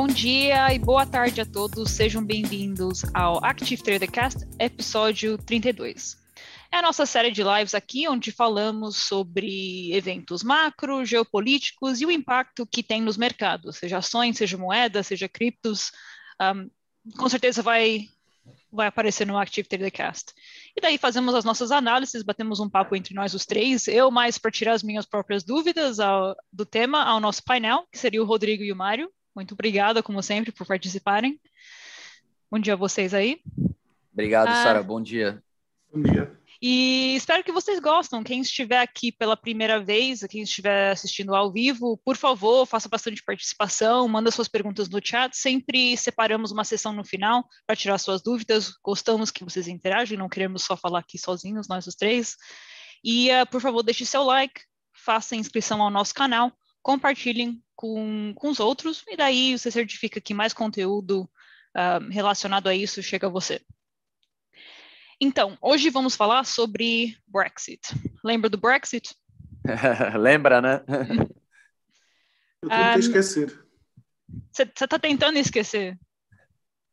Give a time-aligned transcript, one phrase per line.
[0.00, 6.16] Bom dia e boa tarde a todos, sejam bem-vindos ao Active Trader Cast, episódio 32.
[6.72, 12.10] É a nossa série de lives aqui, onde falamos sobre eventos macro, geopolíticos e o
[12.10, 15.90] impacto que tem nos mercados, seja ações, seja moedas, seja criptos.
[16.40, 16.70] Um,
[17.18, 18.08] com certeza vai,
[18.72, 20.32] vai aparecer no Active Trader Cast.
[20.76, 24.38] E daí fazemos as nossas análises, batemos um papo entre nós os três, eu mais
[24.38, 28.26] para tirar as minhas próprias dúvidas ao, do tema ao nosso painel, que seria o
[28.26, 29.10] Rodrigo e o Mário.
[29.34, 31.40] Muito obrigada, como sempre, por participarem.
[32.50, 33.40] Bom dia a vocês aí.
[34.12, 34.82] Obrigado, ah, Sara.
[34.82, 35.42] Bom dia.
[35.92, 36.39] Bom dia.
[36.62, 38.22] E espero que vocês gostem.
[38.22, 43.22] Quem estiver aqui pela primeira vez, quem estiver assistindo ao vivo, por favor, faça bastante
[43.22, 45.34] participação, manda suas perguntas no chat.
[45.34, 48.74] Sempre separamos uma sessão no final para tirar suas dúvidas.
[48.84, 52.36] Gostamos que vocês interagem, não queremos só falar aqui sozinhos, nós os três.
[53.02, 54.60] E, uh, por favor, deixe seu like,
[54.92, 60.34] faça inscrição ao nosso canal, compartilhem com, com os outros, e daí você certifica que
[60.34, 63.62] mais conteúdo uh, relacionado a isso chega a você.
[65.20, 67.80] Então, hoje vamos falar sobre Brexit.
[68.24, 69.14] Lembra do Brexit?
[70.18, 70.82] Lembra, né?
[72.62, 73.64] Eu tentei um, esquecer.
[74.50, 75.98] Você está tentando esquecer?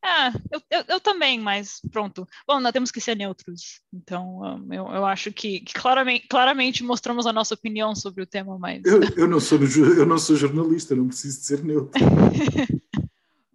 [0.03, 2.27] Ah, eu, eu, eu, também, mas pronto.
[2.45, 3.81] Bom, nós temos que ser neutros.
[3.93, 8.27] Então, um, eu, eu acho que, que, claramente, claramente mostramos a nossa opinião sobre o
[8.27, 8.83] tema, mas...
[8.85, 11.91] Eu, eu, não, sou, eu não sou jornalista, não preciso de ser neutro.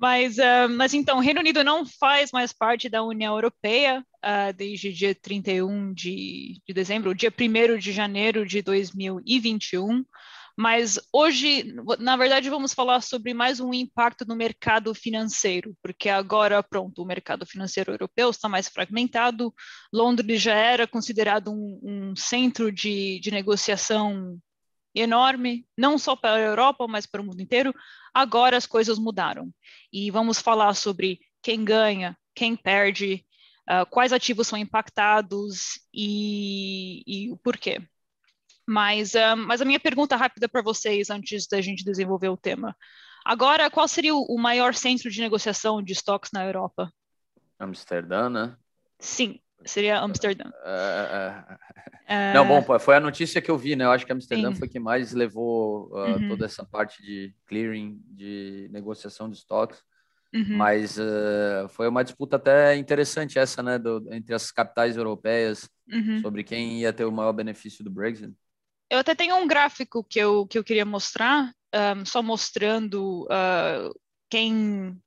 [0.03, 4.53] mas, uh, mas então, o Reino Unido não faz mais parte da União Europeia uh,
[4.53, 10.05] desde dia 31 de, de dezembro, dia 1 de janeiro de 2021.
[10.59, 16.61] Mas hoje, na verdade, vamos falar sobre mais um impacto no mercado financeiro, porque agora,
[16.64, 19.55] pronto, o mercado financeiro europeu está mais fragmentado.
[19.92, 24.37] Londres já era considerado um, um centro de, de negociação
[24.95, 27.75] enorme, não só para a Europa, mas para o mundo inteiro.
[28.12, 29.53] Agora as coisas mudaram.
[29.93, 33.25] E vamos falar sobre quem ganha, quem perde,
[33.69, 37.81] uh, quais ativos são impactados e, e o porquê.
[38.66, 42.77] Mas, uh, mas a minha pergunta rápida para vocês, antes da gente desenvolver o tema.
[43.25, 46.93] Agora, qual seria o maior centro de negociação de estoques na Europa?
[47.59, 48.56] Amsterdã, né?
[48.99, 50.49] Sim, seria Amsterdã.
[50.49, 53.84] Uh, uh, não, bom, foi a notícia que eu vi, né?
[53.84, 54.59] Eu acho que Amsterdã sim.
[54.59, 56.28] foi que mais levou uh, uhum.
[56.28, 59.81] toda essa parte de clearing, de negociação de estoques.
[60.34, 60.56] Uhum.
[60.56, 60.97] Mas
[61.72, 63.78] foi uma disputa até interessante essa, né?
[63.78, 66.22] Do, entre as capitais europeias uhum.
[66.22, 68.33] sobre quem ia ter o maior benefício do Brexit.
[68.93, 73.99] Eu até tenho um gráfico que eu, que eu queria mostrar, um, só mostrando uh,
[74.28, 74.99] quem.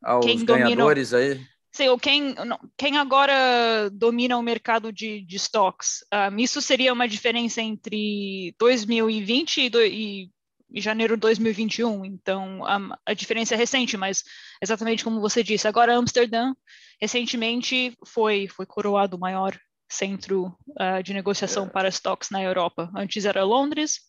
[0.00, 1.44] Ah, quem os domina, ganhadores aí?
[1.76, 2.34] Sim, ou quem,
[2.74, 6.02] quem agora domina o mercado de, de stocks.
[6.32, 10.30] Um, isso seria uma diferença entre 2020 e, do, e,
[10.70, 12.02] e janeiro de 2021.
[12.06, 14.24] Então, a, a diferença é recente, mas
[14.62, 16.54] exatamente como você disse, agora Amsterdã
[16.98, 19.54] recentemente foi, foi coroado o maior
[19.86, 21.68] centro uh, de negociação é.
[21.68, 22.90] para estoques na Europa.
[22.96, 24.00] Antes era Londres,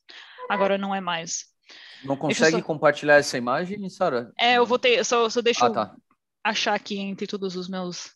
[0.50, 1.44] agora não é mais.
[2.02, 2.62] Não consegue só...
[2.62, 4.32] compartilhar essa imagem, Sara?
[4.40, 5.96] É, eu vou ter, só, só deixa ah, tá.
[6.50, 8.12] Achar aqui entre todos os meus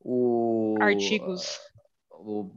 [0.00, 0.76] o...
[0.80, 1.58] artigos.
[2.10, 2.50] O,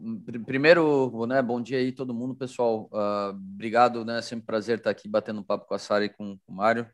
[0.46, 2.90] primeiro, né, bom dia aí todo mundo, pessoal.
[2.92, 4.22] Uh, obrigado, né?
[4.22, 6.88] Sempre prazer estar aqui batendo um papo com a Sara e com, com o Mário.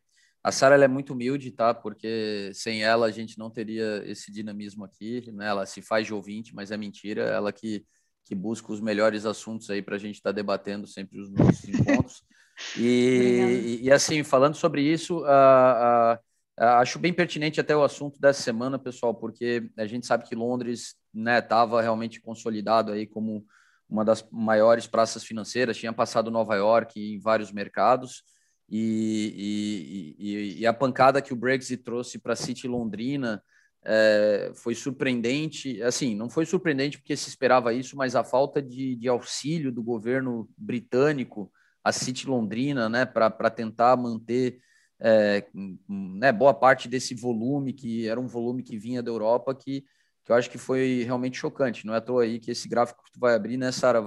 [0.43, 1.73] A Sara é muito humilde, tá?
[1.73, 5.47] Porque sem ela a gente não teria esse dinamismo aqui, né?
[5.47, 7.23] Ela se faz de ouvinte, mas é mentira.
[7.23, 7.85] Ela que,
[8.23, 11.67] que busca os melhores assuntos aí para a gente estar tá debatendo sempre os nossos
[11.67, 12.21] encontros.
[12.77, 16.19] E, e, e, assim, falando sobre isso, uh,
[16.59, 20.95] acho bem pertinente até o assunto dessa semana, pessoal, porque a gente sabe que Londres
[21.15, 23.45] estava né, realmente consolidado aí como
[23.89, 28.23] uma das maiores praças financeiras, tinha passado Nova York em vários mercados.
[28.71, 33.41] E, e, e, a pancada que o Brexit trouxe para a City Londrina
[33.83, 35.81] é, foi surpreendente.
[35.81, 39.81] Assim, não foi surpreendente porque se esperava isso, mas a falta de, de auxílio do
[39.81, 41.51] governo britânico
[41.83, 44.59] à City Londrina, né, para tentar manter
[44.99, 45.47] é,
[45.87, 49.85] né, boa parte desse volume, que era um volume que vinha da Europa, que,
[50.25, 51.85] que eu acho que foi realmente chocante.
[51.85, 54.01] Não é à toa aí que esse gráfico que tu vai abrir, né, Sara,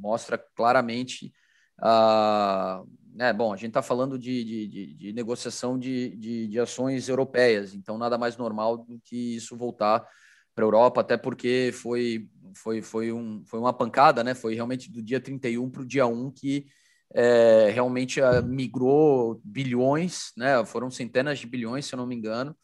[0.00, 1.32] mostra claramente
[1.78, 2.82] a
[3.12, 7.08] né, bom, a gente está falando de, de, de, de negociação de, de, de, ações
[7.08, 10.06] europeias, então nada mais normal do que isso voltar
[10.54, 14.34] para a Europa, até porque foi, foi, foi, um, foi uma pancada, né?
[14.34, 16.66] Foi realmente do dia 31 para o dia 1 que
[17.14, 20.64] é, realmente ah, migrou bilhões, né?
[20.64, 22.56] Foram centenas de bilhões, se eu não me engano,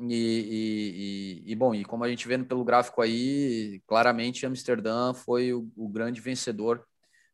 [0.00, 5.52] E, e, e, bom, e como a gente vê pelo gráfico aí, claramente Amsterdã foi
[5.52, 6.84] o, o grande vencedor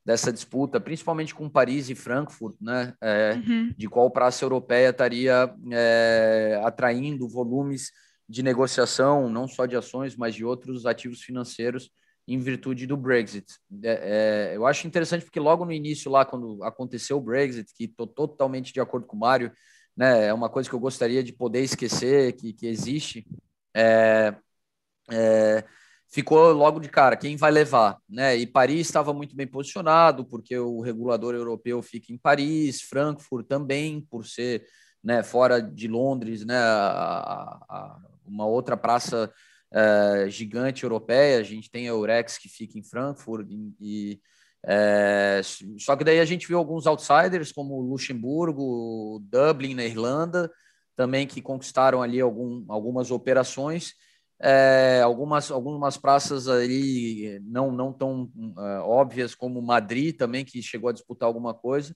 [0.02, 2.94] dessa disputa, principalmente com Paris e Frankfurt, né?
[3.02, 3.74] É, uhum.
[3.76, 7.90] De qual praça europeia estaria é, atraindo volumes
[8.26, 11.90] de negociação, não só de ações, mas de outros ativos financeiros
[12.26, 13.46] em virtude do Brexit.
[13.82, 17.84] É, é, eu acho interessante porque logo no início, lá quando aconteceu o Brexit, que
[17.84, 19.52] estou totalmente de acordo com o Mário,
[19.96, 23.26] né, é uma coisa que eu gostaria de poder esquecer que, que existe,
[23.74, 24.34] é,
[25.10, 25.64] é,
[26.08, 28.36] ficou logo de cara quem vai levar, né?
[28.36, 34.00] E Paris estava muito bem posicionado porque o regulador europeu fica em Paris, Frankfurt também
[34.00, 34.64] por ser,
[35.02, 39.32] né, fora de Londres, né, a, a, uma outra praça
[39.74, 43.48] uh, gigante europeia, a gente tem a Eurex que fica em Frankfurt
[43.80, 44.20] e,
[44.66, 45.40] é,
[45.78, 50.50] só que daí a gente viu alguns outsiders como Luxemburgo, Dublin na Irlanda,
[50.96, 53.92] também que conquistaram ali algum, algumas operações,
[54.40, 60.88] é, algumas, algumas praças ali não, não tão uh, óbvias como Madrid também, que chegou
[60.88, 61.94] a disputar alguma coisa,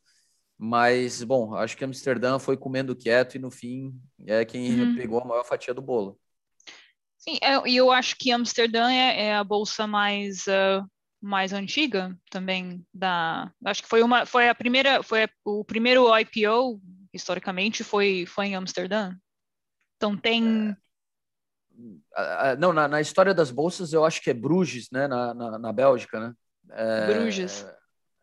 [0.58, 3.94] mas, bom, acho que Amsterdã foi comendo quieto e no fim
[4.26, 4.96] é quem uhum.
[4.96, 6.18] pegou a maior fatia do bolo.
[7.42, 10.88] É, e eu, eu acho que Amsterdã é, é a bolsa mais uh,
[11.20, 16.06] mais antiga também da, acho que foi uma, foi a primeira, foi a, o primeiro
[16.18, 16.80] IPO
[17.12, 19.14] historicamente foi foi em Amsterdã.
[19.96, 20.76] Então tem
[22.16, 25.58] é, não na, na, história das bolsas eu acho que é Bruges, né, na, na,
[25.58, 26.34] na Bélgica, né?
[26.70, 27.66] É, Bruges.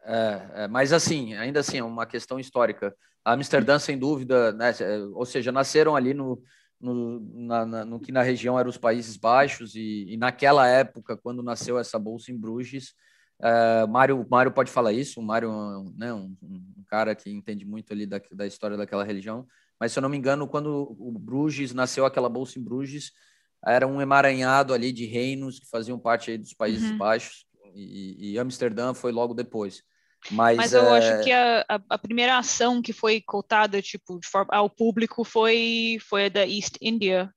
[0.03, 2.95] É, é, mas assim, ainda assim, é uma questão histórica.
[3.23, 4.71] A Amsterdã, sem dúvida, né,
[5.13, 6.41] ou seja, nasceram ali no,
[6.79, 11.17] no, na, na, no que na região eram os Países Baixos, e, e naquela época,
[11.17, 12.93] quando nasceu essa bolsa em Bruges,
[13.39, 17.65] uh, Mário, Mário pode falar isso, o Mário é né, um, um, cara que entende
[17.65, 19.47] muito ali da, da história daquela religião,
[19.79, 23.11] mas se eu não me engano, quando o Bruges nasceu aquela bolsa em Bruges,
[23.65, 26.97] era um emaranhado ali de reinos que faziam parte dos Países uhum.
[26.97, 29.83] Baixos, e, e Amsterdã foi logo depois.
[30.31, 30.97] Mas, Mas eu é...
[30.97, 35.97] acho que a, a, a, primeira ação que foi cotada tipo, forma, ao público foi,
[36.01, 37.29] foi a da East India.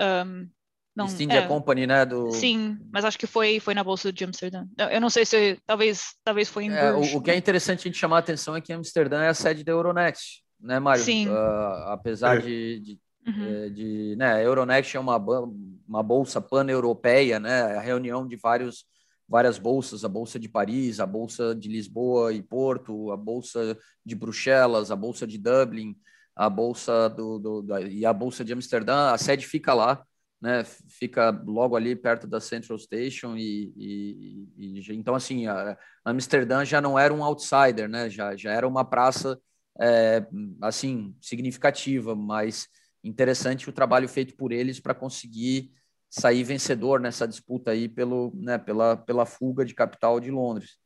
[0.00, 0.48] Um,
[0.96, 2.04] não, East India é, Company, né?
[2.04, 2.30] Do...
[2.32, 4.66] Sim, mas acho que foi, foi na Bolsa de Amsterdã.
[4.90, 7.82] Eu não sei se talvez, talvez foi em é, o, o, que é interessante a
[7.84, 11.02] gente chamar a atenção é que Amsterdã é a sede da Euronext, né, Mário?
[11.02, 11.28] Sim.
[11.28, 12.40] Uh, apesar é.
[12.40, 13.64] de, de, uhum.
[13.64, 17.76] Eh, de, né, a Euronext é uma, uma bolsa pan-europeia, né?
[17.76, 18.84] A reunião de vários
[19.32, 24.14] várias bolsas, a Bolsa de Paris, a Bolsa de Lisboa e Porto, a Bolsa de
[24.14, 25.96] Bruxelas, a Bolsa de Dublin,
[26.36, 30.04] a Bolsa do, do da, e a Bolsa de Amsterdã, a sede fica lá,
[30.38, 30.62] né?
[30.86, 36.82] Fica logo ali perto da Central Station e, e, e então assim, a, Amsterdã já
[36.82, 38.10] não era um outsider, né?
[38.10, 39.40] Já já era uma praça
[39.80, 40.26] é,
[40.60, 42.68] assim significativa, mas
[43.02, 45.72] interessante o trabalho feito por eles para conseguir
[46.12, 50.76] sair vencedor nessa disputa aí pelo, né, pela, pela fuga de capital de Londres.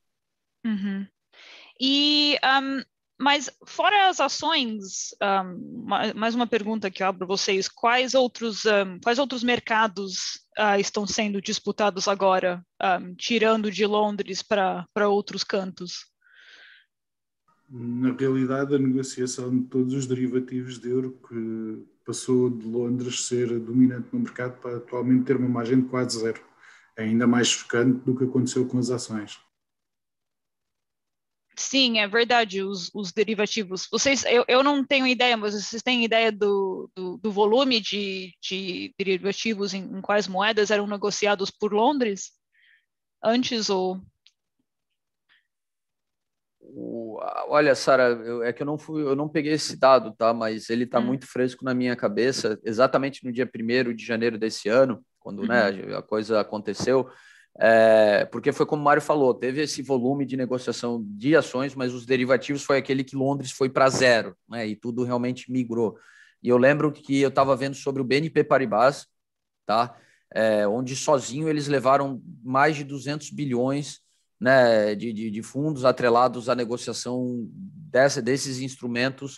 [0.64, 1.04] Uhum.
[1.80, 2.80] E, um,
[3.20, 5.84] mas fora as ações, um,
[6.14, 11.04] mais uma pergunta que eu abro vocês, quais outros, um, quais outros mercados uh, estão
[11.08, 12.64] sendo disputados agora,
[13.18, 16.06] tirando de Londres para outros cantos?
[17.68, 23.58] Na realidade, a negociação de todos os derivativos de euro que passou de Londres ser
[23.58, 26.40] dominante no mercado para atualmente ter uma margem de quase zero.
[26.96, 29.38] É ainda mais chocante do que aconteceu com as ações.
[31.58, 33.88] Sim, é verdade, os, os derivativos.
[33.90, 38.34] Vocês, eu, eu não tenho ideia, mas vocês têm ideia do, do, do volume de,
[38.42, 42.30] de derivativos em, em quais moedas eram negociados por Londres?
[43.24, 44.00] Antes ou
[46.68, 47.18] o,
[47.48, 50.34] olha, Sara, é que eu não fui, eu não peguei esse dado, tá?
[50.34, 51.06] Mas ele está hum.
[51.06, 52.58] muito fresco na minha cabeça.
[52.64, 55.76] Exatamente no dia 1 de janeiro desse ano, quando né, uhum.
[55.88, 57.08] né, a coisa aconteceu,
[57.58, 61.94] é, porque foi como o Mário falou, teve esse volume de negociação de ações, mas
[61.94, 64.66] os derivativos foi aquele que Londres foi para zero, né?
[64.66, 65.96] E tudo realmente migrou.
[66.42, 69.06] E eu lembro que eu estava vendo sobre o BNP Paribas,
[69.64, 69.96] tá?
[70.34, 74.00] É, onde sozinho eles levaram mais de 200 bilhões
[74.40, 79.36] né, de, de, de fundos atrelados à negociação dessa, desses instrumentos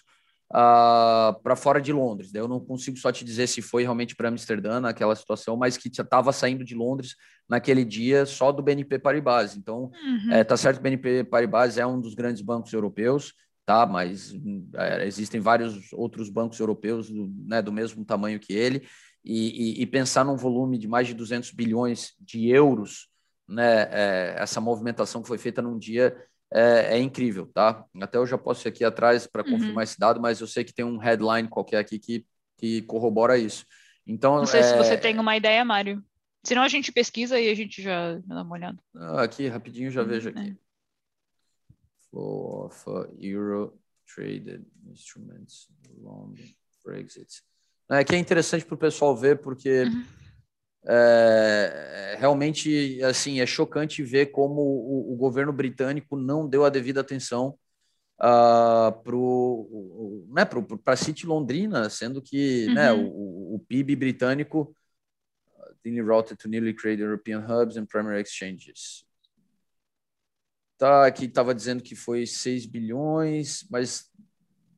[0.52, 2.34] uh, ah, para fora de Londres.
[2.34, 5.88] Eu não consigo só te dizer se foi realmente para Amsterdã naquela situação, mas que
[5.88, 7.14] estava saindo de Londres
[7.48, 9.56] naquele dia só do BNP Paribas.
[9.56, 10.32] Então, uhum.
[10.32, 13.86] é, tá certo que o BNP Paribas é um dos grandes bancos europeus, tá?
[13.86, 14.34] Mas
[14.74, 18.86] é, existem vários outros bancos europeus do, né, do mesmo tamanho que ele.
[19.24, 23.07] E, e, e pensar num volume de mais de 200 bilhões de euros
[23.48, 26.16] né, é, essa movimentação que foi feita num dia
[26.52, 27.84] é, é, incrível, tá?
[28.00, 29.52] Até eu já posso ir aqui atrás para uhum.
[29.52, 32.26] confirmar esse dado, mas eu sei que tem um headline qualquer aqui que,
[32.56, 33.64] que corrobora isso.
[34.06, 34.62] Então, Não sei é...
[34.62, 36.02] se você tem uma ideia, Mário.
[36.44, 38.78] Senão a gente pesquisa e a gente já, dá uma olhada.
[39.18, 40.50] Aqui, rapidinho, já vejo aqui.
[40.50, 40.68] É.
[42.10, 42.84] Flow of
[43.18, 43.78] Euro
[44.14, 46.42] Traded Instruments, London,
[46.84, 47.42] Brexit.
[47.90, 50.04] É que é interessante para o pessoal ver, porque Uhum.
[50.88, 57.00] É, realmente assim é chocante ver como o, o governo britânico não deu a devida
[57.00, 57.58] atenção
[58.18, 59.16] uh, para
[60.28, 60.48] né,
[60.86, 63.06] a City Londrina, sendo que né, Uhum.
[63.06, 64.74] o, o PIB britânico
[65.82, 69.04] thinly routed to newly created European hubs and primary exchanges.
[70.76, 74.10] Tá, aqui estava dizendo que foi 6 bilhões, mas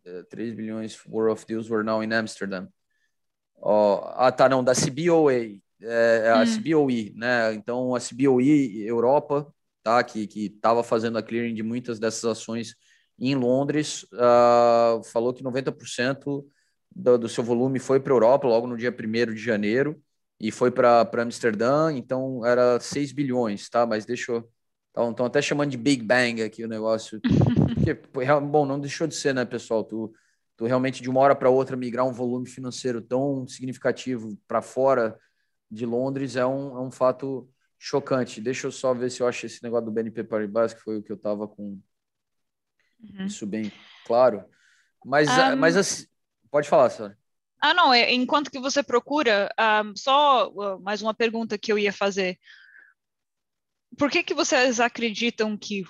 [0.06, 2.68] uh, 3 bilhões worth of deals were now in Amsterdam.
[3.56, 6.46] Ó, ah, tá, não, da CBOA, é, a Hum.
[6.46, 7.54] CBOE, né?
[7.54, 12.74] Então, a CBOE Europa, tá, que estava fazendo a clearing de muitas dessas ações
[13.18, 16.44] em Londres, ah, falou que 90%
[16.94, 20.00] do, do seu volume foi para a Europa logo no dia 1 de janeiro
[20.40, 23.86] e foi para Amsterdã, então era 6 bilhões, tá?
[23.86, 24.50] Mas deixa eu.
[25.10, 27.20] Estão até chamando de Big Bang aqui o negócio.
[28.12, 29.84] Porque, bom, não deixou de ser, né, pessoal?
[29.84, 30.12] Tu,
[30.56, 35.16] tu realmente, de uma hora para outra, migrar um volume financeiro tão significativo para fora
[35.70, 37.48] de Londres é um, é um fato
[37.78, 38.40] chocante.
[38.40, 41.02] Deixa eu só ver se eu acho esse negócio do BNP Paribas, que foi o
[41.02, 41.80] que eu estava com
[43.02, 43.24] Uhum.
[43.24, 43.72] isso bem
[44.04, 44.44] claro.
[45.04, 46.06] Mas, Um, mas assim,
[46.50, 47.18] pode falar, Sara.
[47.58, 49.48] Ah, não, é, enquanto que você procura,
[49.84, 52.38] um, só uh, mais uma pergunta que eu ia fazer.
[53.98, 55.84] Por que que vocês acreditam que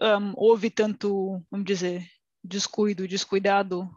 [0.00, 2.06] um, houve tanto, vamos dizer,
[2.42, 3.90] descuido, descuidado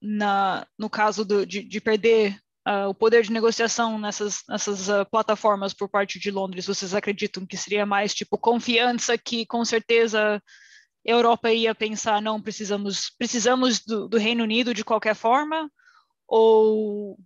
[0.00, 5.06] na, no caso do, de, de perder uh, o poder de negociação nessas, nessas uh,
[5.10, 6.66] plataformas por parte de Londres?
[6.66, 10.42] Vocês acreditam que seria mais tipo confiança que com certeza
[11.04, 15.70] Europa ia pensar não precisamos precisamos do, do Reino Unido de qualquer forma
[16.26, 17.18] ou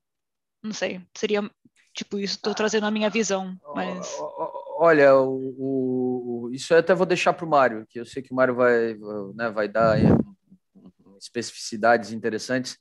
[0.62, 1.50] não sei seria
[1.92, 4.14] tipo isso estou trazendo a minha visão mas
[4.78, 8.32] olha o, o isso eu até vou deixar para o Mário que eu sei que
[8.32, 8.94] o Mário vai
[9.34, 9.98] né, vai dar
[11.18, 12.78] especificidades interessantes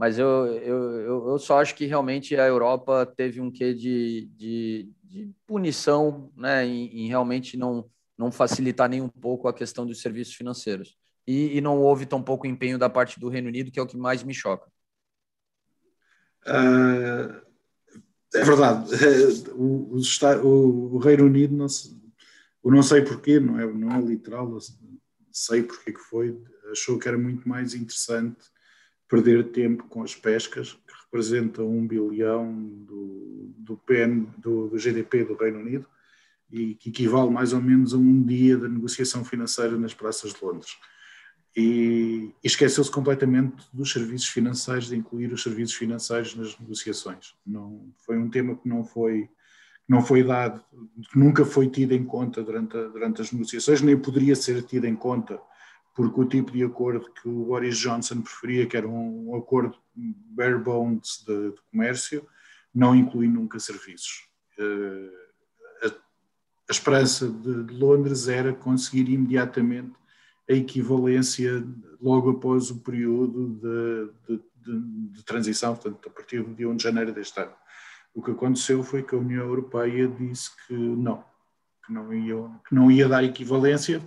[0.00, 4.90] mas eu, eu, eu só acho que realmente a Europa teve um quê de, de,
[5.04, 7.84] de punição né, em, em realmente não
[8.16, 10.96] não facilitar nem um pouco a questão dos serviços financeiros.
[11.26, 13.86] E, e, não houve tão pouco empenho da parte do Reino Unido, que é o
[13.86, 14.70] que mais me choca.
[16.46, 17.40] Uh,
[18.34, 18.90] é verdade.
[19.52, 21.66] O, o, o, Reino Unido, não,
[22.64, 24.58] eu não sei porquê, não é, não é literal,
[25.30, 26.38] sei porque que foi,
[26.72, 28.38] achou que era muito mais interessante
[29.10, 32.54] perder tempo com as pescas, que representam um bilhão
[32.86, 35.86] do, do, PN, do, do GDP do Reino Unido,
[36.50, 40.44] e que equivale mais ou menos a um dia de negociação financeira nas praças de
[40.44, 40.76] Londres.
[41.56, 47.34] E, e esqueceu-se completamente dos serviços financeiros, de incluir os serviços financeiros nas negociações.
[47.44, 49.28] Não, foi um tema que não foi,
[49.88, 50.62] não foi dado,
[51.10, 54.94] que nunca foi tido em conta durante, durante as negociações, nem poderia ser tido em
[54.94, 55.40] conta,
[56.00, 60.56] porque o tipo de acordo que o Boris Johnson preferia, que era um, acordo bare
[60.56, 62.26] bones de, de comércio,
[62.74, 64.26] não inclui nunca serviços.
[64.58, 65.20] Uh,
[65.86, 69.92] a esperança de, de, Londres era conseguir imediatamente
[70.48, 71.62] a equivalência
[72.00, 76.82] logo após o período de, de, de, transição, portanto, a partir do dia 1 de
[76.82, 77.52] janeiro deste ano.
[78.14, 81.22] O que aconteceu foi que a União Europeia disse que não,
[81.84, 84.00] que não ia, que não ia dar equivalência,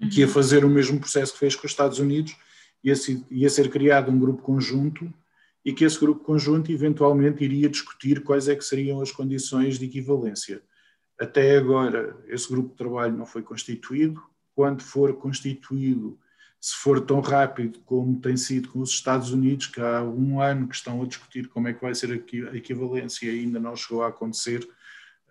[0.00, 0.08] uhum.
[0.08, 2.36] que ia fazer o mesmo processo que fez com os Estados Unidos,
[2.82, 2.94] ia,
[3.30, 5.12] ia ser criado um grupo conjunto
[5.64, 9.86] e que esse grupo conjunto eventualmente iria discutir quais é que seriam as condições de
[9.86, 10.62] equivalência.
[11.18, 14.20] Até agora, esse grupo de trabalho não foi constituído.
[14.54, 16.18] Quando for constituído,
[16.60, 20.68] se for tão rápido como tem sido com os Estados Unidos, que há um ano
[20.68, 24.02] que estão a discutir como é que vai ser a equivalência e ainda não chegou
[24.02, 24.68] a acontecer,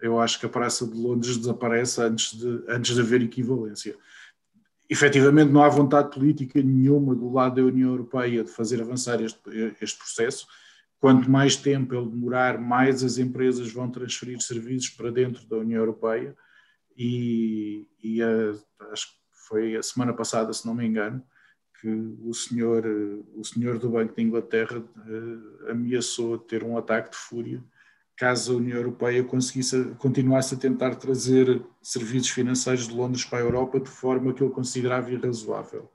[0.01, 3.95] eu acho que a Praça de Londres desaparece antes de, antes de haver equivalência.
[4.89, 9.39] Efetivamente, não há vontade política nenhuma do lado da União Europeia de fazer avançar este,
[9.81, 10.45] este processo
[10.99, 15.79] quanto mais tempo ele demorar, mais as empresas vão transferir serviços para dentro da União
[15.79, 16.33] Europeia.
[16.97, 18.53] E, e a,
[18.91, 21.21] acho que foi a semana passada, se não me engano,
[21.81, 22.85] que o senhor,
[23.35, 27.61] o senhor do Banco de Inglaterra uh, ameaçou ter um ataque de fúria
[28.15, 33.41] caso a União Europeia conseguisse continuasse a tentar trazer serviços financeiros de Londres para a
[33.41, 35.91] Europa de forma que ele considerava irrazoável.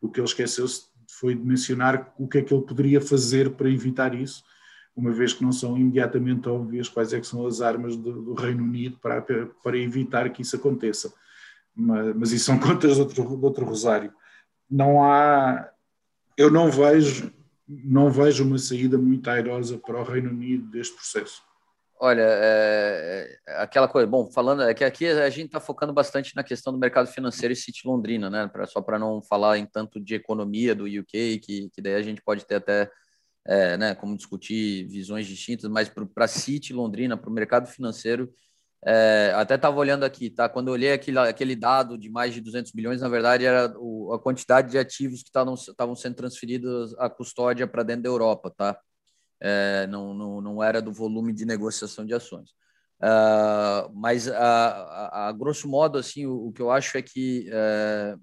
[0.00, 3.70] O que ele esqueceu-se foi de mencionar o que é que ele poderia fazer para
[3.70, 4.42] evitar isso,
[4.96, 8.34] uma vez que não são imediatamente óbvias quais é que são as armas do, do
[8.34, 11.12] Reino Unido para, para evitar que isso aconteça.
[11.74, 14.12] Mas, mas isso são contas de outro, de outro rosário.
[14.68, 15.68] Não há,
[16.36, 17.32] eu não vejo
[17.84, 21.40] não vejo uma saída muito airosa para o Reino Unido deste processo.
[22.02, 26.34] Olha, é, é, aquela coisa, bom, falando é que aqui a gente está focando bastante
[26.34, 28.48] na questão do mercado financeiro e City Londrina, né?
[28.48, 32.02] Pra, só para não falar em tanto de economia do UK, que, que daí a
[32.02, 32.90] gente pode ter até,
[33.46, 38.32] é, né, como discutir visões distintas, mas para City Londrina, para o mercado financeiro,
[38.86, 40.48] é, até estava olhando aqui, tá?
[40.48, 44.14] Quando eu olhei aquele, aquele dado de mais de 200 milhões, na verdade era o,
[44.14, 48.78] a quantidade de ativos que estavam sendo transferidos à custódia para dentro da Europa, tá?
[49.40, 52.50] É, não, não, não era do volume de negociação de ações.
[53.02, 57.48] Uh, mas, a, a, a, grosso modo, assim, o, o, que eu acho é que,
[57.50, 58.16] é,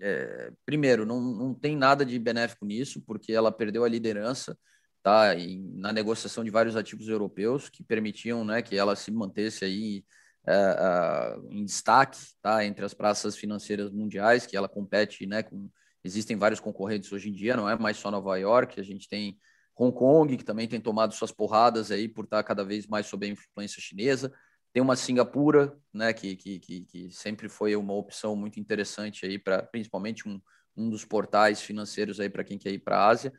[0.00, 4.58] é, primeiro, não, não tem nada de benéfico nisso, porque ela perdeu a liderança
[5.02, 5.34] tá,
[5.74, 10.04] na negociação de vários ativos europeus que permitiam né, que ela se mantesse aí
[10.46, 15.70] é, em destaque tá, entre as praças financeiras mundiais, que ela compete né, com.
[16.02, 19.38] Existem vários concorrentes hoje em dia, não é mais só Nova York, a gente tem
[19.76, 23.26] Hong Kong, que também tem tomado suas porradas aí por estar cada vez mais sob
[23.26, 24.32] a influência chinesa.
[24.72, 29.38] Tem uma Singapura, né, que, que, que, que sempre foi uma opção muito interessante aí
[29.38, 30.40] para principalmente um,
[30.76, 33.32] um dos portais financeiros aí para quem quer ir para a Ásia.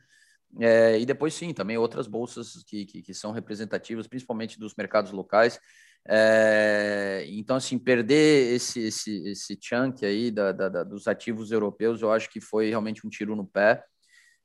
[0.58, 5.12] É, e depois sim, também outras bolsas que, que, que, são representativas, principalmente dos mercados
[5.12, 5.60] locais.
[6.08, 12.00] É, então, assim, perder esse, esse, esse chunk aí da, da, da, dos ativos europeus,
[12.00, 13.82] eu acho que foi realmente um tiro no pé.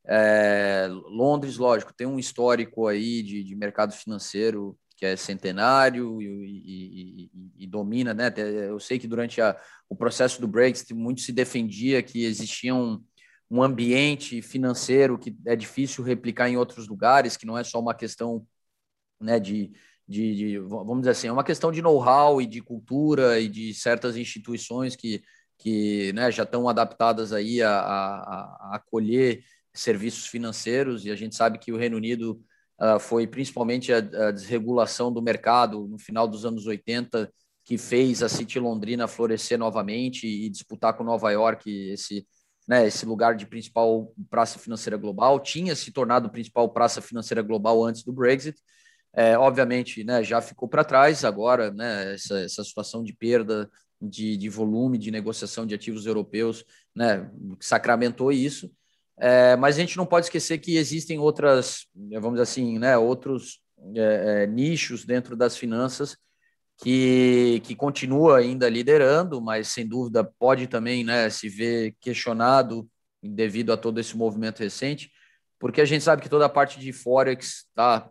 [0.07, 6.25] É, Londres, lógico, tem um histórico aí de, de mercado financeiro que é centenário e,
[6.25, 8.31] e, e, e, domina, né?
[8.37, 13.03] Eu sei que durante a, o processo do Brexit muito se defendia que existia um,
[13.49, 17.95] um ambiente financeiro que é difícil replicar em outros lugares, que não é só uma
[17.95, 18.45] questão
[19.19, 19.71] né, de,
[20.07, 23.73] de, de vamos dizer assim, é uma questão de know-how e de cultura e de
[23.73, 25.23] certas instituições que,
[25.57, 28.13] que né, já estão adaptadas aí a, a,
[28.71, 32.41] a acolher serviços financeiros, e a gente sabe que o Reino Unido
[32.79, 37.31] uh, foi principalmente a, a, desregulação do mercado no final dos anos 80
[37.63, 42.27] que fez a City Londrina florescer novamente e disputar com Nova York esse,
[42.67, 45.39] né, esse lugar de principal praça financeira global.
[45.39, 48.59] Tinha se tornado principal praça financeira global antes do Brexit.
[49.13, 53.69] É, obviamente, né, já ficou para trás agora, né, essa, essa situação de perda
[54.01, 56.65] de, de volume de negociação de ativos europeus,
[56.95, 58.71] né, sacramentou isso.
[59.23, 63.61] É, mas a gente não pode esquecer que existem outras, vamos dizer assim, né, outros
[63.95, 66.17] é, é, nichos dentro das finanças
[66.81, 72.89] que, que continua ainda liderando, mas sem dúvida pode também né, se ver questionado
[73.21, 75.11] devido a todo esse movimento recente,
[75.59, 78.09] porque a gente sabe que toda a parte de Forex está,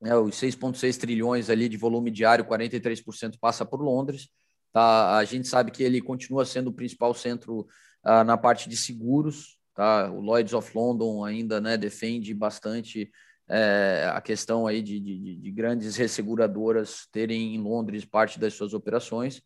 [0.00, 4.28] né, os 6,6 trilhões ali de volume diário, 43% passa por Londres,
[4.72, 5.16] tá?
[5.16, 7.66] a gente sabe que ele continua sendo o principal centro
[8.04, 10.10] ah, na parte de seguros, Tá?
[10.10, 13.10] O Lloyds of London ainda né, defende bastante
[13.46, 18.72] é, a questão aí de, de, de, grandes resseguradoras terem em Londres parte das suas
[18.72, 19.42] operações.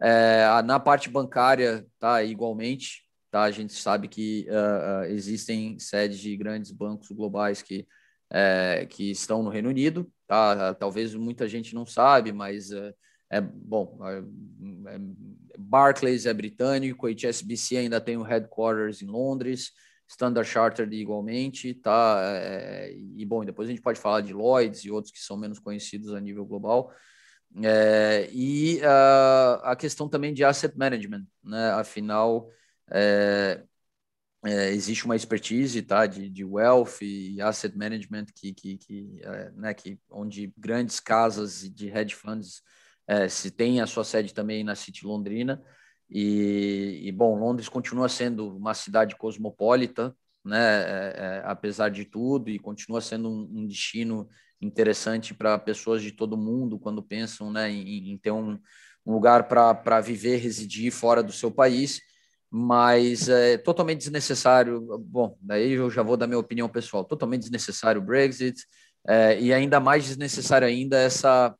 [0.00, 6.36] É, na parte bancária, tá, igualmente, tá, a gente sabe que uh, existem sedes de
[6.36, 7.86] grandes bancos globais que,
[8.30, 10.10] é, que estão no Reino Unido.
[10.28, 10.74] Tá?
[10.74, 12.70] Talvez muita gente não sabe, mas
[13.32, 13.98] é bom.
[14.06, 14.22] É,
[15.58, 19.72] Barclays é britânico, HSBC ainda tem o headquarters em Londres,
[20.06, 22.20] Standard Chartered igualmente, tá?
[22.22, 25.58] É, e bom, depois a gente pode falar de Lloyds e outros que são menos
[25.58, 26.92] conhecidos a nível global.
[27.62, 31.70] É, e uh, a questão também de asset management, né?
[31.72, 32.48] Afinal,
[32.90, 33.62] é,
[34.44, 36.06] é, existe uma expertise, tá?
[36.06, 39.74] De, de wealth e asset management que, que, que, é, né?
[39.74, 42.62] que onde grandes casas de hedge funds
[43.12, 45.62] é, se tem a sua sede também na City Londrina.
[46.10, 52.50] E, e, bom, Londres continua sendo uma cidade cosmopolita, né, é, é, apesar de tudo,
[52.50, 54.28] e continua sendo um, um destino
[54.60, 58.58] interessante para pessoas de todo mundo quando pensam né, em, em ter um,
[59.04, 62.00] um lugar para viver, residir fora do seu país,
[62.50, 64.80] mas é totalmente desnecessário.
[64.98, 67.04] Bom, daí eu já vou dar minha opinião pessoal.
[67.04, 68.64] Totalmente desnecessário o Brexit,
[69.06, 71.54] é, e ainda mais desnecessário ainda essa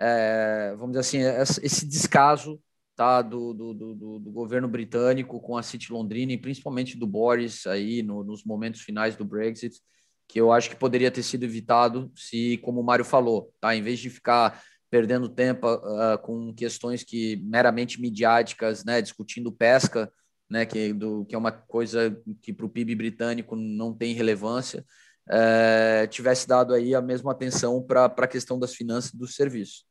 [0.00, 2.60] é, vamos dizer assim, esse descaso
[2.96, 7.66] tá, do, do, do, do, governo britânico com a City Londrina e principalmente do Boris
[7.66, 9.78] aí no, nos momentos finais do Brexit,
[10.26, 13.82] que eu acho que poderia ter sido evitado se, como o Mário falou, tá, em
[13.82, 20.12] vez de ficar perdendo tempo uh, com questões que meramente midiáticas, né, discutindo pesca,
[20.48, 24.84] né, que, do, que é uma coisa que para o PIB britânico não tem relevância,
[25.28, 29.89] uh, tivesse dado aí a mesma atenção para a questão das finanças e dos serviços.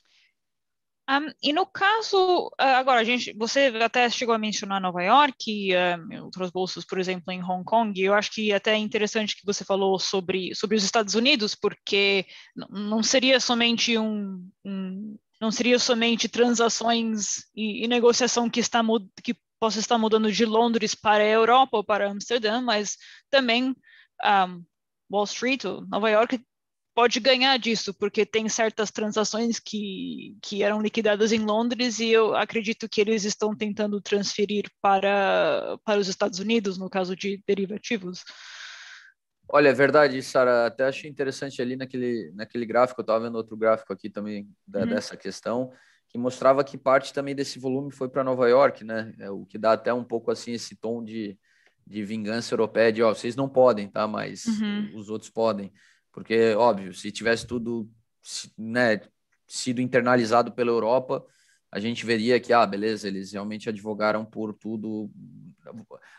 [1.10, 5.72] Um, e no caso, ah, agora, a gente, você até chegou a mencionar Nova York,
[5.76, 9.46] um, outras bolsas, por exemplo, em Hong Kong, eu acho que até é interessante que
[9.46, 12.28] você falou sobre, sobre os Estados Unidos, porque
[12.70, 18.84] não seria somente um, um não seria somente transações e, e negociação que está
[19.24, 22.98] que possa estar mudando de Londres para a Europa ou para Amsterdã, mas
[23.32, 23.76] também
[24.24, 24.64] um,
[25.10, 26.40] Wall Street, Nova York,
[27.00, 32.36] pode ganhar disso, porque tem certas transações que, que eram liquidadas em Londres e eu
[32.36, 38.26] acredito que eles estão tentando transferir para, para os Estados Unidos, no caso de derivativos.
[39.48, 40.66] Olha, é verdade, Sara.
[40.66, 44.82] Até achei interessante ali naquele, naquele gráfico, eu estava vendo outro gráfico aqui também da,
[44.82, 44.88] uhum.
[44.88, 45.72] dessa questão,
[46.10, 49.14] que mostrava que parte também desse volume foi para Nova York, né?
[49.20, 51.40] É, o que dá até um pouco assim esse tom de,
[51.88, 54.06] de vingança europeia, de ó, vocês não podem, tá?
[54.06, 54.92] Mas uhum.
[54.96, 55.72] os outros podem.
[56.20, 57.90] Porque, óbvio, se tivesse tudo
[58.58, 59.00] né,
[59.48, 61.26] sido internalizado pela Europa,
[61.72, 65.10] a gente veria que, ah, beleza, eles realmente advogaram por tudo.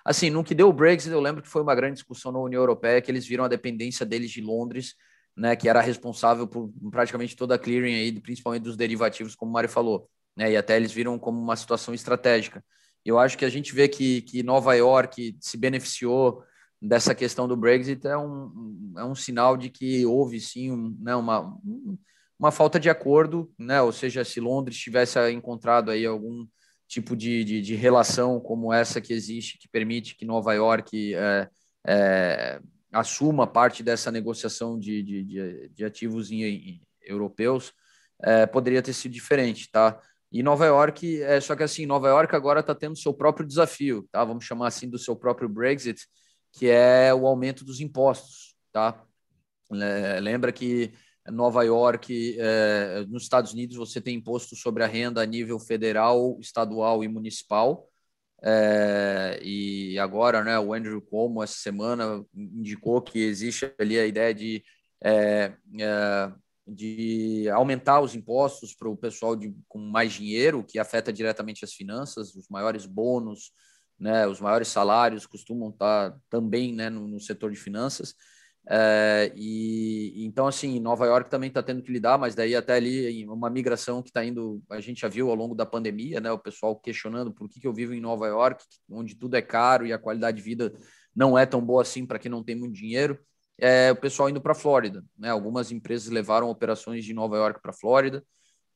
[0.03, 2.63] Assim, no que deu o Brexit, eu lembro que foi uma grande discussão na União
[2.63, 4.95] Europeia, que eles viram a dependência deles de Londres,
[5.37, 9.53] né, que era responsável por praticamente toda a clearing aí, principalmente dos derivativos, como o
[9.53, 12.65] Mário falou, né, e até eles viram como uma situação estratégica.
[13.05, 16.43] Eu acho que a gente vê que, que Nova York se beneficiou
[16.81, 21.15] dessa questão do Brexit é um, é um sinal de que houve sim um, né,
[21.15, 21.57] uma,
[22.39, 23.83] uma falta de acordo, né?
[23.83, 26.47] ou seja, se Londres tivesse encontrado aí algum
[26.89, 31.49] tipo de, de, de relação como essa que existe, que permite que Nova York é,
[31.87, 37.73] é, assuma parte dessa negociação de, de, de ativos em, em, europeus,
[38.23, 40.01] é, poderia ter sido diferente, tá?
[40.33, 44.09] E Nova York, é, só que assim, Nova York agora está tendo seu próprio desafio,
[44.11, 44.25] tá?
[44.25, 46.07] Vamos chamar assim do seu próprio Brexit,
[46.53, 49.05] que é o aumento dos impostos, tá?
[50.21, 50.93] Lembra que
[51.31, 56.37] Nova York, é, nos Estados Unidos, você tem imposto sobre a renda a nível federal,
[56.41, 57.89] estadual e municipal.
[58.43, 64.35] É, e agora, né, o Andrew Cuomo, essa semana, indicou que existe ali a ideia
[64.35, 64.65] de,
[65.05, 65.53] é,
[66.67, 71.75] de aumentar os impostos para o pessoal de, com mais dinheiro, que afeta diretamente as
[71.75, 73.53] finanças, os maiores bônus,
[74.01, 78.15] né, os maiores salários costumam estar também né, no, no setor de finanças.
[78.69, 83.27] É, e então, assim, Nova York também está tendo que lidar, mas daí até ali
[83.27, 86.31] uma migração que está indo, a gente já viu ao longo da pandemia, né?
[86.31, 89.87] O pessoal questionando por que, que eu vivo em Nova York, onde tudo é caro
[89.87, 90.73] e a qualidade de vida
[91.15, 93.19] não é tão boa assim para quem não tem muito dinheiro.
[93.59, 95.31] É, o pessoal indo para a Flórida, né?
[95.31, 98.25] Algumas empresas levaram operações de Nova York para a Flórida.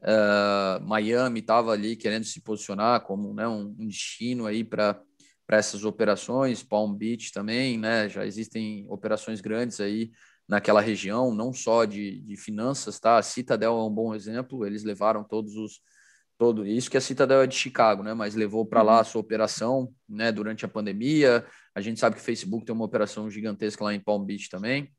[0.01, 5.01] Uh, Miami estava ali querendo se posicionar como né, um destino aí para
[5.47, 8.09] para essas operações, Palm Beach também, né?
[8.09, 10.11] Já existem operações grandes aí
[10.49, 13.19] naquela região, não só de, de finanças, tá?
[13.19, 15.81] A Citadel é um bom exemplo, eles levaram todos os
[16.37, 18.13] todo isso que a Citadel é de Chicago, né?
[18.13, 20.33] Mas levou para lá a sua operação, né?
[20.33, 24.01] Durante a pandemia, a gente sabe que o Facebook tem uma operação gigantesca lá em
[24.01, 24.93] Palm Beach também.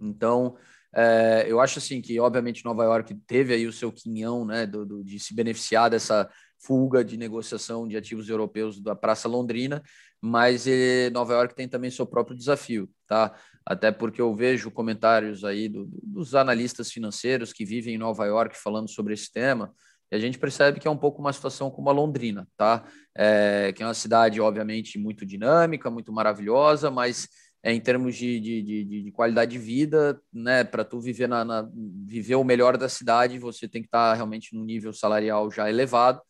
[0.00, 0.56] Então,
[0.94, 4.66] é, eu acho assim que, obviamente, Nova York teve aí o seu quinhão, né?
[4.66, 9.82] Do, do, de se beneficiar dessa fuga de negociação de ativos europeus da Praça Londrina,
[10.20, 13.34] mas eh, Nova York tem também seu próprio desafio, tá?
[13.64, 18.56] Até porque eu vejo comentários aí do, dos analistas financeiros que vivem em Nova York
[18.56, 19.72] falando sobre esse tema,
[20.12, 22.84] e a gente percebe que é um pouco uma situação como a Londrina, tá?
[23.16, 27.28] É, que é uma cidade, obviamente, muito dinâmica, muito maravilhosa, mas
[27.62, 31.44] é, em termos de, de, de, de, qualidade de vida, né, para tu viver, na,
[31.44, 31.68] na,
[32.06, 35.68] viver o melhor da cidade, você tem que estar tá realmente num nível salarial já
[35.68, 36.20] elevado,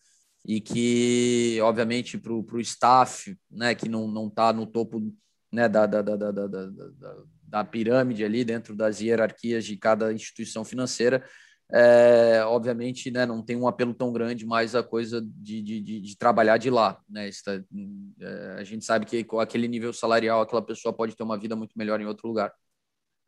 [0.45, 5.13] e que, obviamente, para o staff, né, que não está no topo
[5.53, 10.65] né, da, da, da, da, da, da, pirâmide ali, dentro das hierarquias de cada instituição
[10.65, 11.25] financeira,
[11.73, 16.01] é, obviamente, né, não tem um apelo tão grande mais a coisa de, de, de,
[16.01, 17.01] de trabalhar de lá.
[17.09, 17.29] Né?
[17.29, 21.39] Está, é, a gente sabe que com aquele nível salarial, aquela pessoa pode ter uma
[21.39, 22.53] vida muito melhor em outro lugar.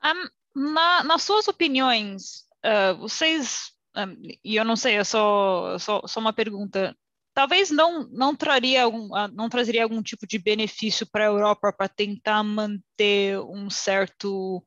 [0.05, 6.03] Um, na, nas suas opiniões, uh, vocês um, e eu não sei, é só, só,
[6.07, 6.97] só uma pergunta
[7.35, 11.73] talvez não não traria algum, ah, não trazeria algum tipo de benefício para a Europa
[11.73, 14.63] para tentar manter um certo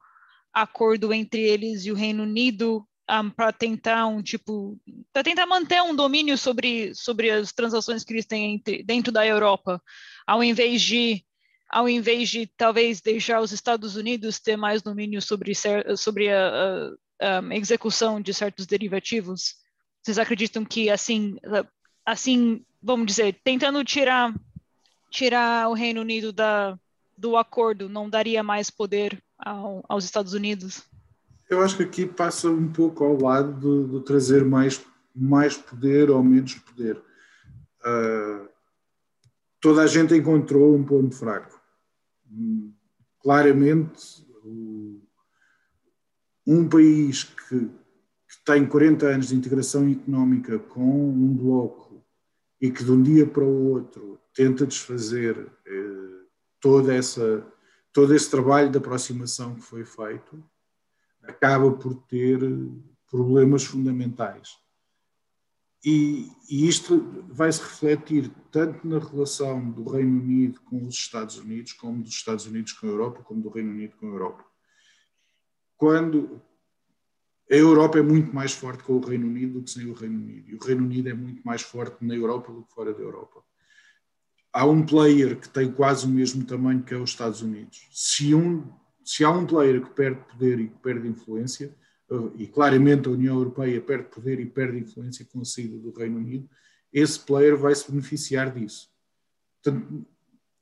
[0.53, 4.79] acordo entre eles e o Reino Unido um, ah, para tentar um tipo
[5.13, 9.25] para tentar manter um domínio sobre sobre as transações que eles têm entre, dentro da
[9.25, 9.81] Europa
[10.25, 11.23] ao invés de
[11.69, 15.53] ao invés de talvez deixar os Estados Unidos ter mais domínio sobre
[15.97, 16.89] sobre a,
[17.21, 19.55] a, a execução de certos derivativos.
[20.03, 21.35] Vocês acreditam que assim
[22.05, 24.33] assim, vamos dizer, tentando tirar
[25.09, 26.77] tirar o Reino Unido da,
[27.17, 30.83] do acordo, não daria mais poder ao, aos Estados Unidos?
[31.49, 34.83] Eu acho que aqui passa um pouco ao lado do, do trazer mais
[35.15, 36.97] mais poder ou menos poder.
[36.97, 38.49] Uh,
[39.61, 41.57] toda a gente encontrou um ponto fraco.
[43.21, 44.25] Claramente,
[46.45, 51.84] um país que, que, tem 40 anos de integração económica com um bloco
[52.61, 56.25] e que de um dia para o outro tenta desfazer eh,
[56.59, 57.45] toda essa,
[57.93, 60.43] todo esse trabalho de aproximação que foi feito,
[61.23, 62.39] acaba por ter
[63.09, 64.57] problemas fundamentais.
[65.83, 71.37] E, e isto vai se refletir tanto na relação do Reino Unido com os Estados
[71.37, 74.43] Unidos, como dos Estados Unidos com a Europa, como do Reino Unido com a Europa.
[75.77, 76.41] Quando
[77.51, 80.17] a Europa é muito mais forte com o Reino Unido do que sem o Reino
[80.17, 83.01] Unido, e o Reino Unido é muito mais forte na Europa do que fora da
[83.01, 83.43] Europa.
[84.51, 87.87] Há um player que tem quase o mesmo tamanho que é os Estados Unidos.
[87.91, 88.63] Se, um,
[89.03, 91.75] se há um player que perde poder e que perde influência,
[92.35, 96.17] e claramente a União Europeia perde poder e perde influência com a saída do Reino
[96.17, 96.49] Unido,
[96.93, 98.89] esse player vai se beneficiar disso.
[99.61, 100.05] Portanto,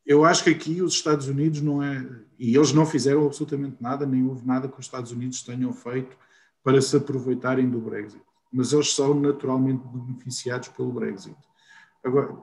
[0.06, 2.06] eu acho que aqui os Estados Unidos não é.
[2.39, 6.17] E eles não fizeram absolutamente nada, nem houve nada que os Estados Unidos tenham feito
[6.63, 8.23] para se aproveitarem do Brexit.
[8.52, 11.36] Mas eles são naturalmente beneficiados pelo Brexit.
[12.04, 12.38] Agora,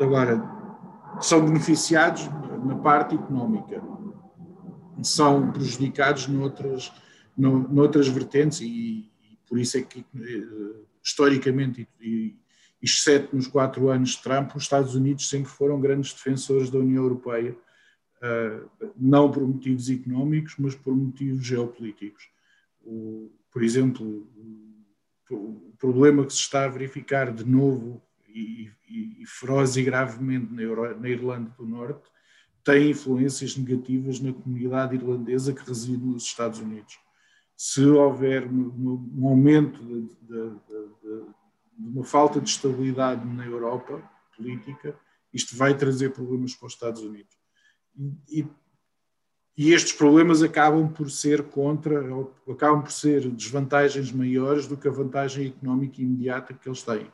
[0.00, 0.42] agora
[1.20, 2.28] são beneficiados
[2.64, 3.82] na parte económica,
[5.02, 6.92] são prejudicados noutras
[7.36, 12.36] no, noutras vertentes e, e, por isso é que, eh, historicamente, e,
[12.82, 17.04] exceto nos quatro anos de Trump, os Estados Unidos sempre foram grandes defensores da União
[17.04, 22.28] Europeia, uh, não por motivos económicos, mas por motivos geopolíticos.
[22.84, 24.26] O, por exemplo,
[25.30, 30.52] o, problema que se está a verificar de novo e, e, e feroz e gravemente
[30.52, 32.08] na, Euro, na Irlanda do Norte
[32.64, 36.96] tem influências negativas na comunidade irlandesa que reside nos Estados Unidos
[37.64, 41.26] se houver um aumento de, de, de, de,
[41.78, 44.02] uma falta de estabilidade na Europa
[44.36, 44.98] política,
[45.32, 47.36] isto vai trazer problemas para os Estados Unidos.
[47.96, 48.48] E, e
[49.56, 52.00] estes problemas acabam por ser contra,
[52.50, 57.10] acabam por ser desvantagens maiores do que a vantagem económica imediata que eles têm.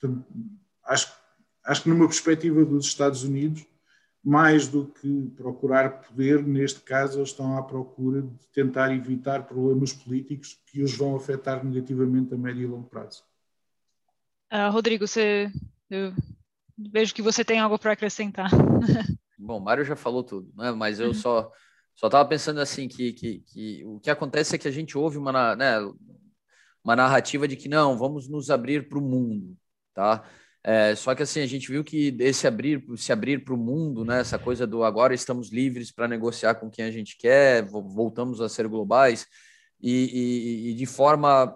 [0.00, 0.24] Portanto,
[0.84, 1.12] acho,
[1.64, 3.66] acho que numa perspectiva dos Estados Unidos,
[4.22, 9.92] mais do que procurar poder, neste caso, eles estão à procura de tentar evitar problemas
[9.92, 13.24] políticos que os vão afetar negativamente a médio e longo prazo.
[14.52, 15.50] Uh, Rodrigo, você,
[15.88, 16.12] eu
[16.76, 18.50] vejo que você tem algo para acrescentar.
[19.38, 20.70] Bom, Mário já falou tudo, né?
[20.72, 21.14] mas eu uhum.
[21.14, 21.50] só
[22.00, 25.18] só estava pensando assim que, que, que, o que acontece é que a gente ouve
[25.18, 25.76] uma, né,
[26.82, 29.54] uma narrativa de que não, vamos nos abrir para o mundo,
[29.92, 30.24] tá?
[30.64, 34.02] É, só que assim, a gente viu que esse abrir, se abrir para o mundo,
[34.02, 38.40] né, essa coisa do agora estamos livres para negociar com quem a gente quer, voltamos
[38.40, 39.26] a ser globais,
[39.78, 41.54] e, e, e, de forma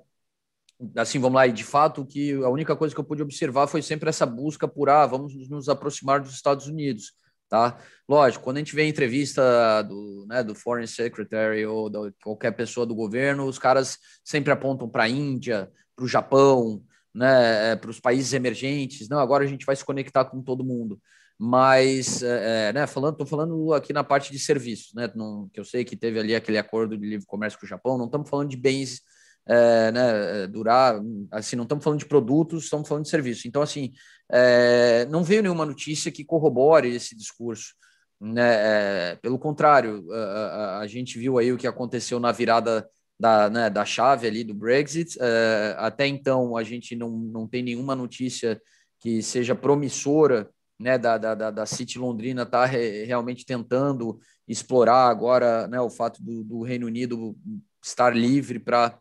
[0.94, 3.80] assim, vamos lá, e de fato que a única coisa que eu pude observar foi
[3.80, 7.14] sempre essa busca por ah, vamos nos aproximar dos Estados Unidos,
[7.54, 7.78] tá?
[8.08, 12.84] Lógico, quando a gente vê entrevista do, né, do Foreign Secretary ou de qualquer pessoa
[12.84, 16.82] do governo, os caras sempre apontam para a Índia, para o Japão,
[17.14, 19.08] né, é, para os países emergentes.
[19.08, 21.00] Não, agora a gente vai se conectar com todo mundo.
[21.38, 25.60] Mas, é, é né, falando, estou falando aqui na parte de serviços, né, não, que
[25.60, 27.96] eu sei que teve ali aquele acordo de livre comércio com o Japão.
[27.96, 29.00] Não estamos falando de bens,
[29.46, 33.44] é, né, é, durar, assim, não estamos falando de produtos, estamos falando de serviços.
[33.44, 33.92] Então, assim,
[34.30, 37.74] é, não veio nenhuma notícia que corrobore esse discurso.
[38.20, 39.16] Né?
[39.16, 43.70] pelo contrário, a, a, a gente viu aí o que aconteceu na virada da, né,
[43.70, 45.18] da chave ali do Brexit.
[45.18, 48.60] Uh, até então, a gente não, não tem nenhuma notícia
[49.00, 55.08] que seja promissora né, da, da, da City Londrina estar tá re, realmente tentando explorar
[55.08, 57.36] agora né, o fato do, do Reino Unido
[57.82, 58.98] estar livre para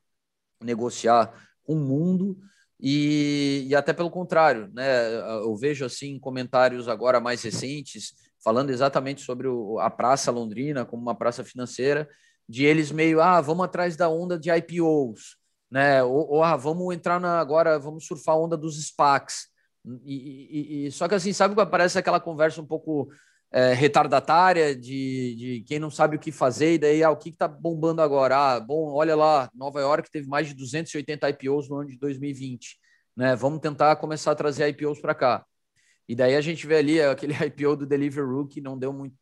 [0.64, 2.38] negociar com o mundo.
[2.80, 5.16] E, e, até pelo contrário, né?
[5.42, 11.02] Eu vejo assim comentários agora mais recentes falando exatamente sobre o, a praça londrina como
[11.02, 12.10] uma praça financeira
[12.48, 15.38] de eles meio, ah, vamos atrás da onda de IPOs,
[15.72, 16.04] né?
[16.04, 19.48] Ou, ou ah, vamos entrar na agora, vamos surfar a onda dos SPACs.
[20.06, 23.10] E, e, e, só que assim, sabe que aparece aquela conversa um pouco
[23.54, 27.30] é, retardatária de, de quem não sabe o que fazer, e daí ah, o que
[27.30, 28.36] está bombando agora?
[28.36, 32.80] Ah, bom, olha lá, Nova York teve mais de 280 IPOs no ano de 2020.
[33.16, 33.36] Né?
[33.36, 35.46] Vamos tentar começar a trazer IPOs para cá.
[36.10, 39.16] E daí a gente vê ali aquele IPO do Deliveroo que não deu muito.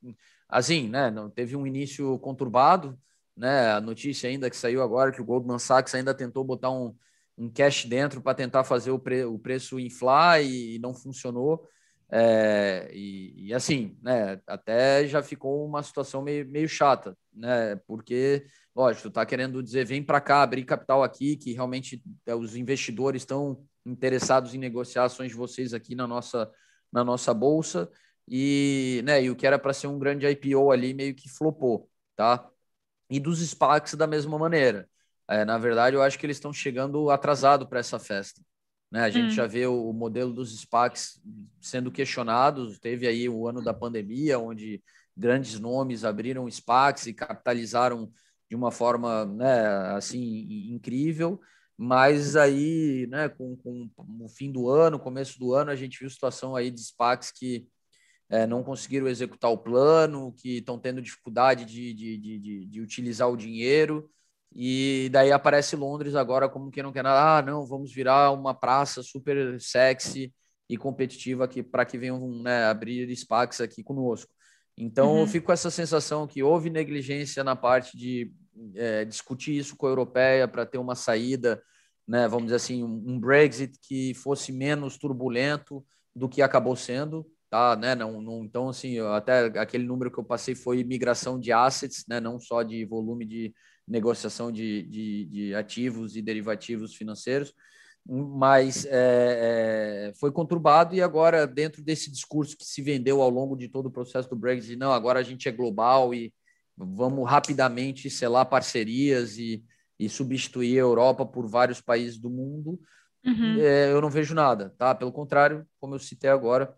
[0.47, 1.11] Assim, né?
[1.11, 2.97] Não teve um início conturbado,
[3.35, 3.71] né?
[3.71, 6.95] A notícia ainda que saiu agora que o Goldman Sachs ainda tentou botar um,
[7.37, 11.67] um cash dentro para tentar fazer o, pre, o preço inflar e, e não funcionou.
[12.13, 18.45] É, e, e, assim, né, até já ficou uma situação meio, meio chata, né, porque
[18.76, 23.21] lógico, está querendo dizer, vem para cá, abrir capital aqui, que realmente é, os investidores
[23.21, 26.50] estão interessados em negociar ações de vocês aqui na nossa,
[26.91, 27.89] na nossa bolsa.
[28.28, 31.89] E, né, e o que era para ser um grande IPO ali meio que flopou,
[32.15, 32.50] tá?
[33.10, 34.89] E dos SPACs da mesma maneira.
[35.28, 38.41] É, na verdade, eu acho que eles estão chegando atrasado para essa festa.
[38.91, 39.01] Né?
[39.01, 39.36] A gente hum.
[39.36, 41.21] já vê o, modelo dos SPACs
[41.60, 42.77] sendo questionados.
[42.80, 44.84] Teve aí o ano da pandemia, onde
[45.15, 48.12] grandes nomes abriram SPACs e capitalizaram
[48.49, 51.39] de uma forma né, assim incrível.
[51.77, 56.10] Mas aí, né, com, com o fim do ano, começo do ano, a gente viu
[56.10, 57.67] situação aí de SPACs que
[58.30, 63.30] é, não conseguiram executar o plano, que estão tendo dificuldade de, de, de, de, utilizar
[63.30, 64.10] o dinheiro.
[64.53, 67.37] E daí aparece Londres agora como que não quer nada.
[67.37, 70.33] Ah, não, vamos virar uma praça super sexy
[70.69, 74.31] e competitiva aqui para que venham né, abrir SPACs aqui conosco.
[74.77, 75.21] Então, uhum.
[75.21, 78.33] eu fico com essa sensação que houve negligência na parte de
[78.75, 81.61] é, discutir isso com a europeia para ter uma saída,
[82.07, 85.85] né, vamos dizer assim, um Brexit que fosse menos turbulento
[86.15, 87.93] do que acabou sendo tá, né?
[87.93, 92.19] Não, não, então, assim, até aquele número que eu passei foi migração de assets, né?
[92.19, 93.53] Não só de volume de
[93.87, 97.53] negociação de, de, de ativos e derivativos financeiros,
[98.05, 103.55] mas é, é, foi conturbado e agora dentro desse discurso que se vendeu ao longo
[103.55, 106.33] de todo o processo do Brexit, não, agora a gente é global e
[106.75, 109.63] vamos rapidamente selar parcerias e,
[109.99, 112.79] e substituir a Europa por vários países do mundo.
[113.23, 113.59] Uhum.
[113.59, 114.95] É, eu não vejo nada, tá?
[114.95, 116.75] Pelo contrário, como eu citei agora,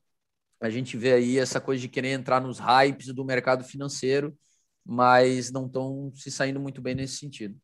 [0.60, 4.38] a gente vê aí essa coisa de querer entrar nos hypes do mercado financeiro,
[4.86, 7.60] mas não estão se saindo muito bem nesse sentido.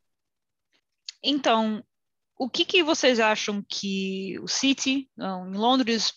[1.24, 1.84] Então,
[2.38, 6.14] o que, que vocês acham que o City, não, em Londres,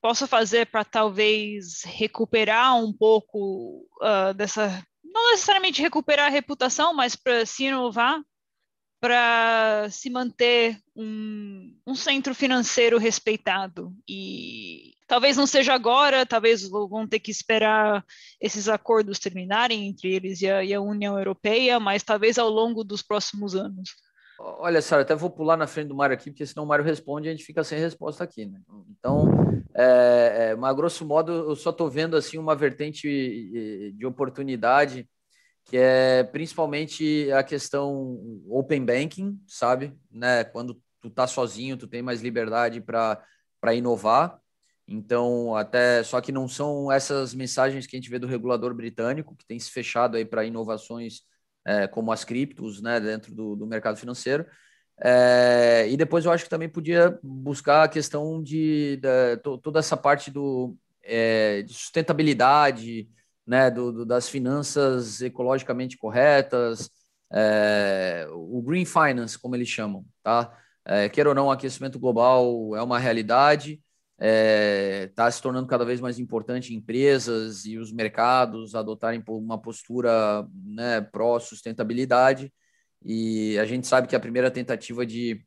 [0.00, 7.16] possa fazer para talvez recuperar um pouco uh, dessa, não necessariamente recuperar a reputação, mas
[7.16, 8.22] para se inovar,
[9.00, 17.06] para se manter um, um centro financeiro respeitado e Talvez não seja agora, talvez vão
[17.06, 18.04] ter que esperar
[18.40, 22.82] esses acordos terminarem entre eles e a, e a União Europeia, mas talvez ao longo
[22.82, 23.90] dos próximos anos.
[24.38, 27.28] Olha, Sara, até vou pular na frente do Mário aqui, porque senão o Mário responde
[27.28, 28.60] e a gente fica sem resposta aqui, né?
[28.90, 29.28] Então,
[29.74, 35.08] é, é, mas grosso modo, eu só estou vendo assim uma vertente de oportunidade,
[35.64, 39.92] que é principalmente a questão open banking, sabe?
[40.10, 40.44] Né?
[40.44, 44.40] Quando tu tá sozinho, tu tem mais liberdade para inovar.
[44.86, 49.34] Então, até só que não são essas mensagens que a gente vê do regulador britânico,
[49.36, 51.22] que tem se fechado aí para inovações
[51.66, 54.44] é, como as criptos, né, dentro do, do mercado financeiro.
[55.02, 59.96] É, e depois eu acho que também podia buscar a questão de, de toda essa
[59.96, 63.08] parte do, é, de sustentabilidade,
[63.46, 66.90] né, do, do, das finanças ecologicamente corretas,
[67.32, 70.56] é, o green finance, como eles chamam, tá?
[70.86, 73.82] É, ou não, aquecimento global é uma realidade
[74.16, 79.60] está é, tá se tornando cada vez mais importante empresas e os mercados adotarem uma
[79.60, 82.52] postura né, pró-sustentabilidade.
[83.04, 85.44] E a gente sabe que a primeira tentativa de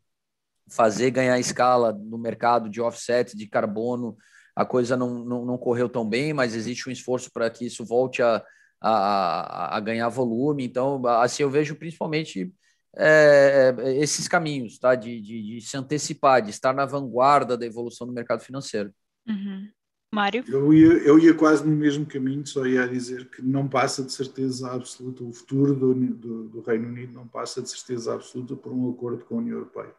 [0.69, 4.17] fazer ganhar escala no mercado de offset de carbono,
[4.55, 7.85] a coisa não, não, não correu tão bem, mas existe um esforço para que isso
[7.85, 8.43] volte a,
[8.81, 10.65] a, a ganhar volume.
[10.65, 12.53] Então, assim, eu vejo principalmente
[12.97, 14.95] é, é, esses caminhos, tá?
[14.95, 18.91] De, de, de, se antecipar, de estar na vanguarda da evolução do mercado financeiro.
[19.27, 19.69] Uhum.
[20.13, 20.43] Mário?
[20.47, 24.11] Eu ia, eu ia quase no mesmo caminho, só ia dizer que não passa de
[24.11, 28.71] certeza absoluta, o futuro do, do, do Reino Unido não passa de certeza absoluta por
[28.71, 29.93] um acordo com a União Europeia.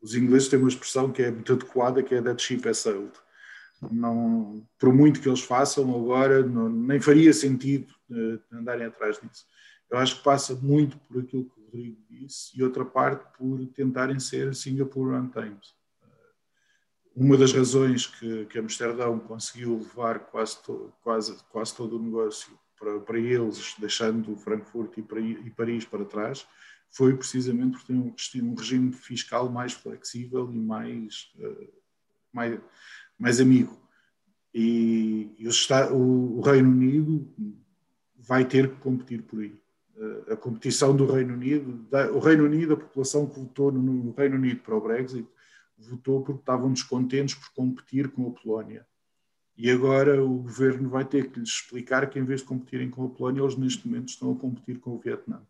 [0.00, 3.12] Os ingleses têm uma expressão que é muito adequada, que é that ship has sailed.
[3.90, 9.44] Não, por muito que eles façam agora, não, nem faria sentido uh, andarem atrás disso.
[9.90, 14.20] Eu acho que passa muito por aquilo que Rodrigo disse, e outra parte por tentarem
[14.20, 15.74] ser Singapore on Times.
[17.16, 22.58] Uma das razões que, que Amsterdão conseguiu levar quase, to, quase, quase todo o negócio
[22.78, 26.46] para, para eles, deixando Frankfurt e, para, e Paris para trás,
[26.90, 31.72] foi precisamente por ter um, um regime fiscal mais flexível e mais, uh,
[32.32, 32.60] mais,
[33.18, 33.80] mais amigo.
[34.52, 37.32] E, e o, o Reino Unido
[38.16, 39.63] vai ter que competir por aí.
[40.04, 44.36] Eh, a competição do Reino Unido, o Reino Unido, a população que votou no Reino
[44.36, 45.26] Unido para o Brexit,
[45.78, 48.86] votou porque estavam descontentes por competir com a Polónia.
[49.56, 53.04] E agora o governo vai ter que lhes explicar que, em vez de competirem com
[53.04, 55.42] a Polónia, eles neste momento estão a competir com o Vietnã.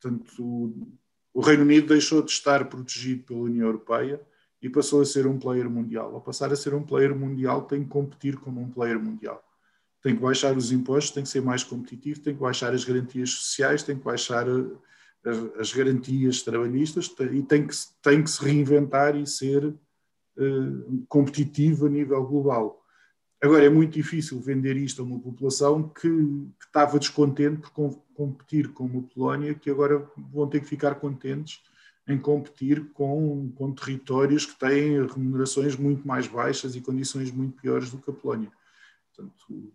[0.00, 0.88] Portanto, o,
[1.32, 4.20] o Reino Unido deixou de estar protegido pela União Europeia
[4.62, 6.14] e passou a ser um player mundial.
[6.14, 9.44] Ao passar a ser um player mundial, tem que competir como um player mundial
[10.04, 13.30] tem que baixar os impostos, tem que ser mais competitivo, tem que baixar as garantias
[13.30, 19.16] sociais, tem que baixar as, as garantias trabalhistas e tem que, tem que se reinventar
[19.16, 22.84] e ser uh, competitivo a nível global.
[23.42, 27.90] Agora, é muito difícil vender isto a uma população que, que estava descontente por com,
[28.14, 31.62] competir com uma Polónia, que agora vão ter que ficar contentes
[32.06, 37.90] em competir com, com territórios que têm remunerações muito mais baixas e condições muito piores
[37.90, 38.52] do que a Polónia.
[39.08, 39.72] Portanto,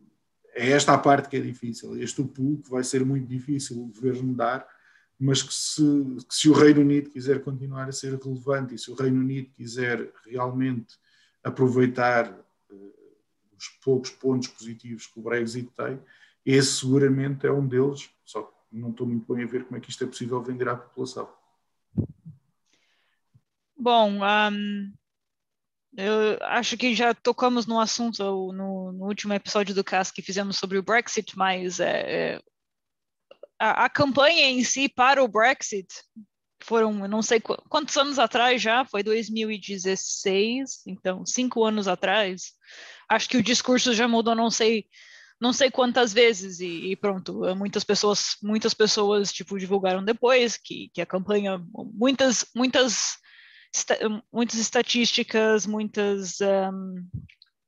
[0.54, 2.02] é esta a parte que é difícil.
[2.02, 4.68] Este pool que vai ser muito difícil o governo dar,
[5.20, 5.82] mas que se,
[6.28, 9.50] que se o Reino Unido quiser continuar a ser relevante e se o Reino Unido
[9.56, 10.96] quiser realmente
[11.44, 12.34] aproveitar
[13.58, 16.00] os poucos pontos positivos que o Brexit tem,
[16.46, 19.80] esse seguramente é um deles, só que não estou muito bem a ver como é
[19.80, 21.30] que isto é possível vender à população.
[23.78, 24.94] Bom, um,
[25.98, 28.24] eu acho que já tocamos no assunto
[28.54, 32.42] no, no, último episódio do CAS que fizemos sobre o Brexit, mas é, é,
[33.60, 35.88] a, a, campanha em si para o Brexit
[36.64, 42.54] foram, não sei quantos anos atrás já, foi 2016, então cinco anos atrás.
[43.08, 44.86] Acho que o discurso já mudou, não sei,
[45.42, 50.90] não sei quantas vezes e, e pronto, muitas pessoas, muitas pessoas tipo divulgaram depois que,
[50.94, 53.18] que a campanha, muitas, muitas,
[54.32, 57.08] muitas estatísticas, muitas um,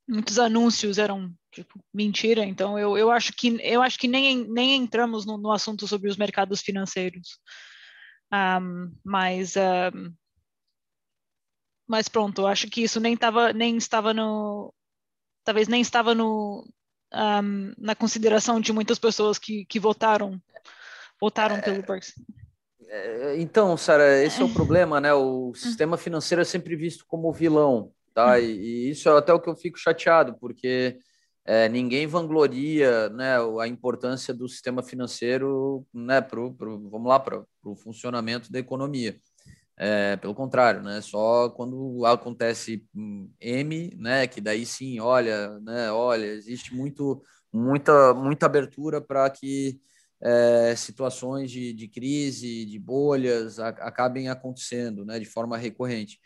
[0.08, 2.44] muitos anúncios eram tipo mentira.
[2.46, 6.10] Então eu, eu acho que eu acho que nem, nem entramos no, no assunto sobre
[6.10, 7.40] os mercados financeiros.
[8.34, 10.14] Um, mas um,
[11.88, 14.74] mas pronto, acho que isso nem tava, nem estava no
[15.44, 16.66] talvez nem estava no,
[17.14, 20.42] um, na consideração de muitas pessoas que, que votaram
[21.20, 22.16] votaram é, pelo Brexit.
[22.94, 25.14] É, então, Sara, esse é o problema, né?
[25.14, 25.54] O hum.
[25.54, 28.34] sistema financeiro é sempre visto como vilão, tá?
[28.34, 28.40] Hum.
[28.40, 31.00] E, e isso é até o que eu fico chateado, porque
[31.46, 37.42] é, ninguém vangloria né, a importância do sistema financeiro né, pro, pro, vamos lá, para
[37.64, 39.16] o funcionamento da economia.
[39.78, 41.00] É, pelo contrário, né?
[41.02, 42.86] Só quando acontece
[43.40, 44.28] M, né?
[44.28, 45.92] Que daí sim, olha, né?
[45.92, 49.80] Olha, existe muito, muita, muita abertura para que
[50.22, 55.20] é, situações de, de crise, de bolhas, a, acabem acontecendo, né?
[55.20, 56.20] De forma recorrente.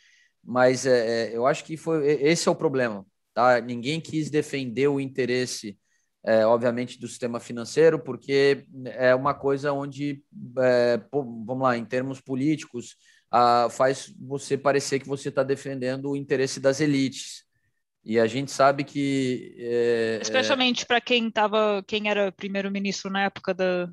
[0.43, 3.59] Mas é, é eu acho que foi esse é o problema, tá?
[3.61, 5.77] Ninguém quis defender o interesse
[6.25, 10.23] é, obviamente, do sistema financeiro, porque é uma coisa onde,
[10.57, 12.97] é, vamos lá, em termos políticos,
[13.29, 17.44] ah, faz você parecer que você está defendendo o interesse das elites.
[18.05, 19.55] E a gente sabe que.
[19.57, 23.89] É, Especialmente para quem tava, quem era primeiro-ministro na época da.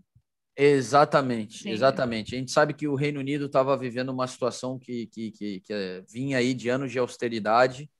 [0.55, 1.71] Exatamente, Sim.
[1.71, 2.35] exatamente.
[2.35, 5.73] A gente sabe que o Reino Unido estava vivendo uma situação que, que, que, que,
[5.73, 7.91] é, vinha aí de anos de austeridade.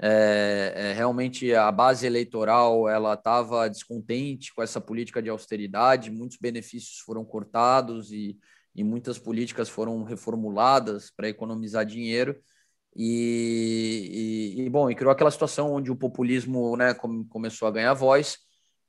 [0.00, 6.38] É, é, realmente a base eleitoral ela estava descontente com essa política de austeridade, muitos
[6.38, 8.36] benefícios foram cortados e
[8.74, 12.36] e muitas políticas foram reformuladas para economizar dinheiro.
[12.94, 16.94] E, e, e, bom, e criou aquela situação onde o populismo né,
[17.28, 18.38] começou a ganhar voz.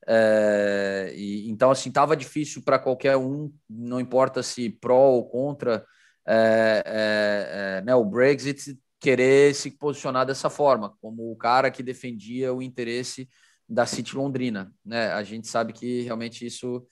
[0.08, 5.86] É, e, então, assim, estava difícil para qualquer um, não importa se pró ou contra
[6.28, 12.54] é, é, né, o Brexit, querer se posicionar dessa forma, como o cara que defendia
[12.54, 13.28] o interesse
[13.68, 14.74] da City Londrina.
[14.86, 15.12] Né?
[15.12, 16.86] A gente sabe que realmente isso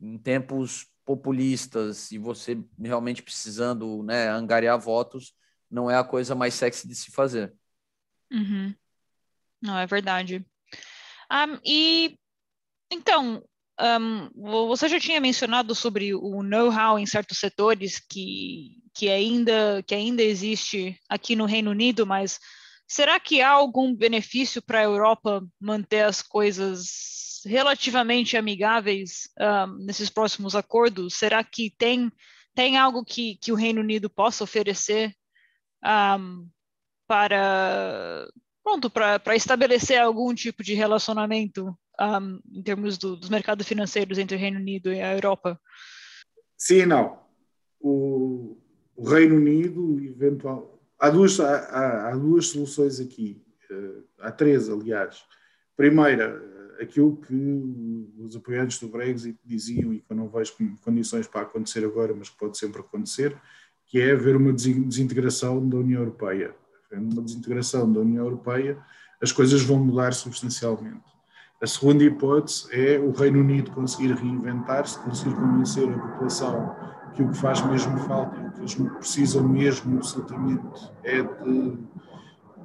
[0.00, 5.32] em tempos populistas e você realmente precisando né, angariar votos,
[5.70, 7.54] não é a coisa mais sexy de se fazer.
[8.30, 8.74] Uhum.
[9.62, 10.44] Não, é verdade.
[11.32, 12.18] Um, e
[12.90, 13.42] então,
[13.80, 19.94] um, você já tinha mencionado sobre o know-how em certos setores que, que, ainda, que
[19.94, 22.40] ainda existe aqui no Reino Unido, mas
[22.86, 30.10] será que há algum benefício para a Europa manter as coisas relativamente amigáveis um, nesses
[30.10, 31.14] próximos acordos?
[31.14, 32.10] Será que tem,
[32.54, 35.14] tem algo que, que o Reino Unido possa oferecer
[35.84, 36.48] um,
[37.06, 38.28] para,
[38.62, 44.36] pronto, para estabelecer algum tipo de relacionamento um, em termos do, dos mercados financeiros entre
[44.36, 45.58] o Reino Unido e a Europa?
[46.56, 47.18] Sim não.
[47.80, 48.58] O,
[48.96, 55.22] o Reino Unido, eventual, há duas, há, há duas soluções aqui, uh, há três, aliás.
[55.76, 56.42] Primeira,
[56.80, 61.84] aquilo que os apoiantes do Brexit diziam e que eu não vejo condições para acontecer
[61.84, 63.36] agora, mas que pode sempre acontecer,
[63.86, 66.54] que é haver uma desintegração da União Europeia.
[66.92, 68.78] Uma desintegração da União Europeia,
[69.20, 71.04] as coisas vão mudar substancialmente.
[71.60, 76.76] A segunda hipótese é o Reino Unido conseguir reinventar-se, conseguir convencer a população
[77.14, 81.78] que o que faz mesmo falta e o que eles precisam mesmo absolutamente é de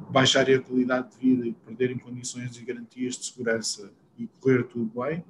[0.10, 3.90] baixarem a qualidade de vida e perderem condições e garantias de segurança
[4.24, 5.24] e correr tudo bem.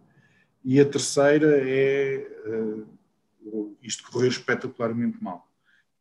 [0.63, 5.47] E a terceira é uh, isto correr espetacularmente mal.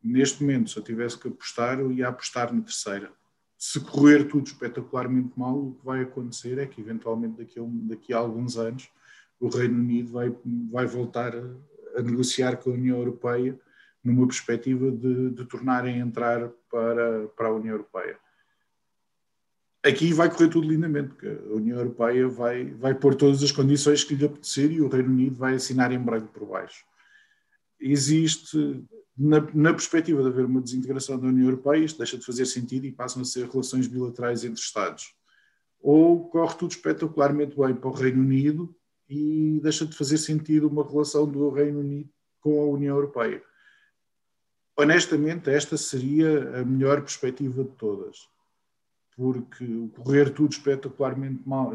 [0.03, 3.11] Neste momento, se eu tivesse que apostar, eu ia apostar na terceira.
[3.57, 8.13] Se correr tudo espetacularmente mal, o que vai acontecer é que, eventualmente, daqui a, daqui
[8.13, 8.89] a alguns anos,
[9.39, 10.35] o Reino Unido vai,
[10.71, 13.59] vai voltar a, a negociar com a União Europeia
[14.03, 18.17] numa perspectiva de, de tornarem a entrar para, para a União Europeia.
[19.83, 24.03] Aqui vai correr tudo lindamente, porque a União Europeia vai, vai pôr todas as condições
[24.03, 26.85] que lhe apetecer e o Reino Unido vai assinar em branco por baixo.
[27.79, 28.85] Existe,
[29.17, 32.85] na, na perspectiva de haver uma desintegração da União Europeia, isto deixa de fazer sentido
[32.85, 35.15] e passam a ser relações bilaterais entre Estados.
[35.79, 38.75] Ou corre tudo espetacularmente bem para o Reino Unido
[39.09, 42.09] e deixa de fazer sentido uma relação do Reino Unido
[42.39, 43.41] com a União Europeia
[44.81, 48.27] honestamente, esta seria a melhor perspectiva de todas,
[49.21, 51.71] porque correr tudo espetacularmente mal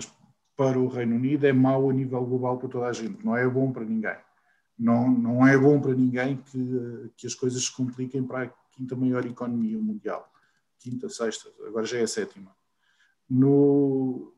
[0.56, 3.48] para o Reino Unido é mau a nível global para toda a gente, não é
[3.48, 4.16] bom para ninguém.
[4.76, 8.96] Não, não é bom para ninguém que, que as coisas se compliquem para a quinta
[8.96, 10.28] maior economia mundial.
[10.80, 12.50] Quinta, sexta, agora já é a sétima.
[13.30, 14.34] No,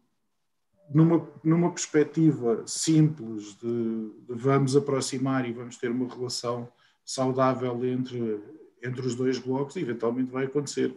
[0.91, 6.71] numa, numa perspectiva simples de, de vamos aproximar e vamos ter uma relação
[7.07, 8.39] saudável entre,
[8.83, 10.95] entre os dois blocos, eventualmente vai acontecer.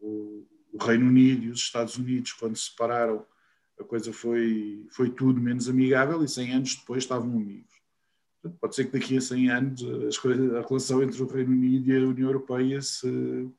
[0.00, 0.46] O,
[0.76, 3.24] o, Reino Unido e os Estados Unidos, quando se separaram,
[3.78, 7.74] a coisa foi, foi tudo menos amigável e 100 anos depois estavam amigos.
[8.60, 11.90] Pode ser que daqui a 100 anos as coisas, a relação entre o Reino Unido
[11.90, 13.50] e a União Europeia se,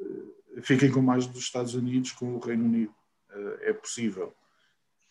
[0.00, 2.92] eh, fiquem como as dos Estados Unidos com o Reino Unido.
[3.30, 4.34] Eh, é possível.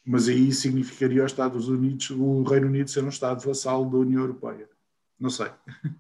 [0.06, 4.22] Mas aí significaria os Estados Unidos, o Reino Unido ser um Estado vassalo da União
[4.22, 4.70] Europeia
[5.20, 5.48] não sei.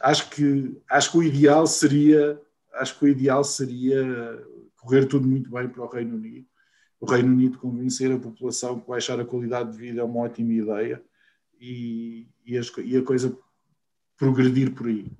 [0.00, 2.40] acho que acho que o ideal seria
[2.74, 4.46] acho que o ideal seria
[4.80, 6.46] correr tudo muito bem para o Reino Unido.
[7.00, 10.52] O Reino Unido convencer a população que baixar a qualidade de vida é uma ótima
[10.52, 11.02] ideia
[11.58, 13.36] e, e, as, e a coisa
[14.16, 15.10] progredir por aí.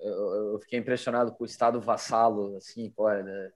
[0.00, 3.52] Eu, eu, fiquei impressionado com o Estado vassalo, assim, pô, né?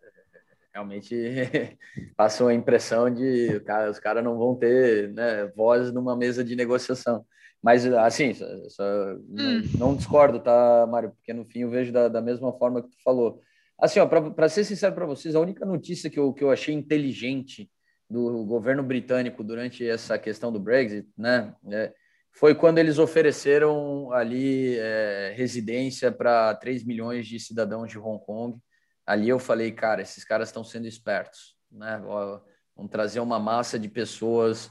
[0.72, 1.14] realmente
[2.16, 6.56] passou a impressão de cara, os caras não vão ter né, voz numa mesa de
[6.56, 7.24] negociação.
[7.62, 8.82] Mas, assim, só, só
[9.14, 9.62] hum.
[9.74, 11.10] não, não, discordo, tá, Mário?
[11.10, 13.40] Porque no fim eu vejo da, da mesma forma que tu falou.
[13.82, 13.98] Assim,
[14.36, 17.68] para ser sincero para vocês, a única notícia que eu, que eu achei inteligente
[18.08, 21.92] do governo britânico durante essa questão do Brexit, né, é,
[22.30, 28.56] foi quando eles ofereceram ali é, residência para 3 milhões de cidadãos de Hong Kong.
[29.04, 32.00] Ali eu falei, cara, esses caras estão sendo espertos, né?
[32.76, 34.70] Vão trazer uma massa de pessoas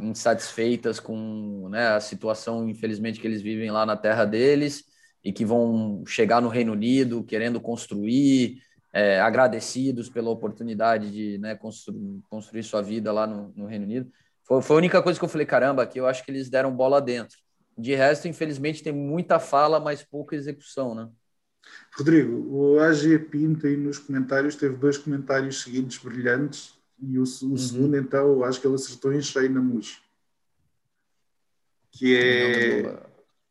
[0.00, 4.84] insatisfeitas com né, a situação, infelizmente, que eles vivem lá na terra deles
[5.28, 11.54] e que vão chegar no Reino Unido querendo construir, é, agradecidos pela oportunidade de né,
[11.54, 14.10] construir, construir sua vida lá no, no Reino Unido.
[14.42, 16.74] Foi, foi, a única coisa que eu falei, caramba, que eu acho que eles deram
[16.74, 17.36] bola dentro.
[17.76, 21.10] De resto, infelizmente, tem muita fala, mas pouca execução, né?
[21.94, 27.46] Rodrigo, o AG Pinto aí nos comentários teve dois comentários seguintes brilhantes e o, o
[27.50, 27.56] uhum.
[27.58, 30.00] segundo, então, eu acho que ele acertou em cheio na mus.
[31.90, 33.07] Que é.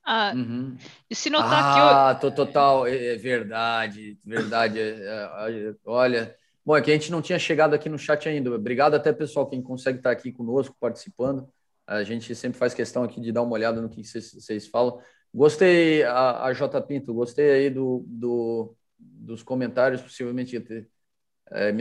[0.10, 0.78] Ah, uhum.
[1.10, 2.26] E se notar ah, que.
[2.26, 2.34] Ah, eu...
[2.34, 4.80] total, é, é verdade, verdade.
[4.80, 6.34] É, é, olha.
[6.66, 8.54] Bom, é que a gente não tinha chegado aqui no chat ainda.
[8.56, 11.50] Obrigado até, pessoal, quem consegue estar aqui conosco, participando.
[11.86, 14.98] A gente sempre faz questão aqui de dar uma olhada no que vocês falam.
[15.34, 16.82] Gostei, a, a J.
[16.82, 20.56] Pinto, gostei aí do, do, dos comentários, possivelmente
[21.52, 21.74] é.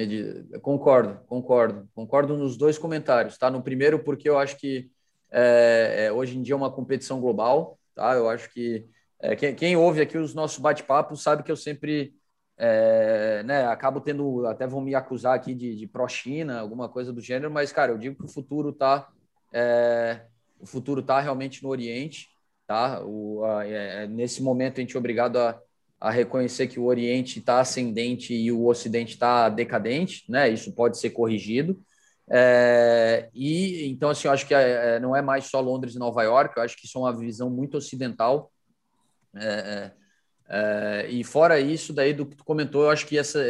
[0.60, 3.50] Concordo, concordo, concordo nos dois comentários, tá?
[3.50, 4.90] No primeiro, porque eu acho que
[5.30, 8.14] é, é, hoje em dia é uma competição global, tá?
[8.14, 8.86] Eu acho que
[9.20, 12.14] é, quem, quem, ouve aqui os nossos bate-papos sabe que eu sempre
[12.56, 17.20] é, né, acabo tendo, até vão me acusar aqui de, de pró-China, alguma coisa do
[17.20, 19.08] gênero, mas, cara, eu digo que o futuro tá,
[19.52, 20.26] é,
[20.60, 22.28] o futuro tá realmente no Oriente,
[22.66, 23.02] tá?
[23.04, 25.60] O, a, nesse momento a gente é obrigado a
[26.00, 30.48] a reconhecer que o Oriente está ascendente e o Ocidente está decadente, né?
[30.48, 31.80] Isso pode ser corrigido.
[32.30, 35.98] É, e então, assim, eu acho que é, é, não é mais só Londres e
[35.98, 38.50] Nova York, eu acho que isso é uma visão muito ocidental.
[39.34, 39.92] É,
[40.48, 43.40] é, é e fora isso, daí do que tu comentou, eu acho que essa,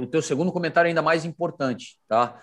[0.00, 2.40] o teu segundo comentário é ainda mais importante, tá?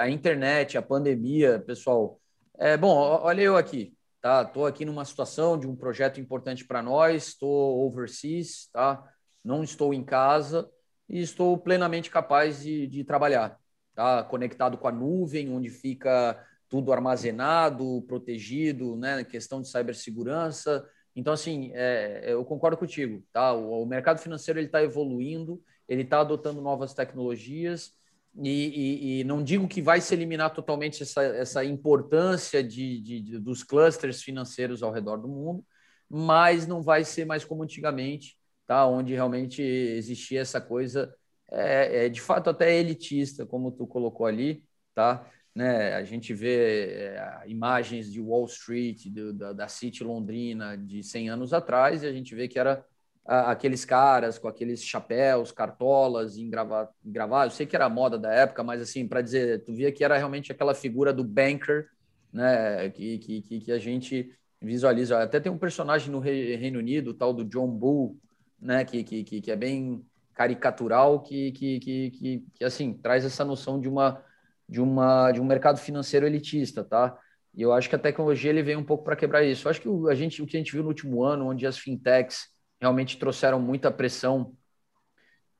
[0.00, 2.18] a internet, a pandemia, pessoal.
[2.58, 4.40] É, bom, olha eu aqui tá?
[4.40, 9.04] Estou aqui numa situação de um projeto importante para nós, estou overseas, tá?
[9.44, 10.66] Não estou em casa
[11.06, 13.60] e estou plenamente capaz de, de trabalhar,
[13.94, 14.22] tá?
[14.24, 16.38] Conectado com a nuvem, onde fica
[16.68, 19.24] tudo armazenado, protegido, né?
[19.24, 20.86] Questão de cibersegurança.
[21.14, 23.52] Então, assim, é, é eu concordo contigo, tá?
[23.52, 27.92] O, o mercado financeiro ele está evoluindo, ele está adotando novas tecnologias
[28.36, 33.38] e, e, e, não digo que vai se eliminar totalmente essa, essa importância de, de,
[33.38, 35.64] dos clusters financeiros ao redor do mundo,
[36.10, 38.36] mas não vai ser mais como antigamente,
[38.66, 38.86] tá?
[38.86, 41.14] onde realmente existia essa coisa,
[41.50, 44.64] é, é de fato até elitista, como tu colocou ali,
[44.94, 45.26] tá?
[45.54, 45.94] Né?
[45.94, 51.30] A gente vê é, imagens de Wall Street, do, da, da City Londrina de 100
[51.30, 52.84] anos atrás, e a gente vê que era
[53.26, 57.54] aqueles caras com aqueles chapéus, cartolas engravados.
[57.54, 60.04] Eu sei que era a moda da época, mas assim, para dizer, tu via que
[60.04, 61.88] era realmente aquela figura do banker,
[62.32, 64.30] né, que, que, que a gente
[64.60, 65.22] visualiza.
[65.22, 68.18] Até tem um personagem no Reino Unido, o tal do John Bull,
[68.60, 70.04] né, que, que, que é bem
[70.34, 74.22] caricatural, que, que, que, que, que assim, traz essa noção de uma
[74.68, 77.18] de uma de um mercado financeiro elitista, tá?
[77.54, 79.66] E eu acho que a tecnologia ele veio um pouco para quebrar isso.
[79.66, 81.66] Eu acho que o, a gente, o que a gente viu no último ano, onde
[81.66, 82.48] as fintechs
[82.80, 84.54] realmente trouxeram muita pressão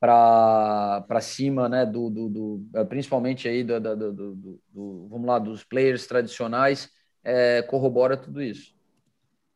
[0.00, 5.38] para cima, né, do, do, do, é, principalmente aí do, do, do, do, vamos lá,
[5.38, 6.90] dos players tradicionais,
[7.22, 8.74] é, corrobora tudo isso.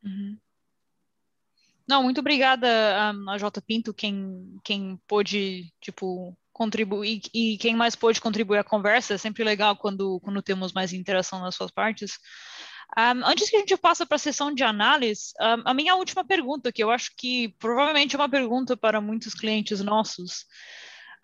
[0.02, 0.38] Uhum.
[1.89, 7.97] Não, muito obrigada a, a J Pinto, quem, quem pôde, tipo, contribuir e quem mais
[7.97, 9.14] pôde contribuir à conversa.
[9.14, 12.18] É sempre legal quando, quando temos mais interação nas suas partes.
[12.97, 16.24] Um, antes que a gente passe para a sessão de análise, um, a minha última
[16.24, 20.47] pergunta, que eu acho que provavelmente é uma pergunta para muitos clientes nossos.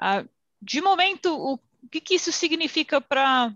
[0.01, 0.29] Uh,
[0.63, 3.53] de momento, o, o que, que, isso significa para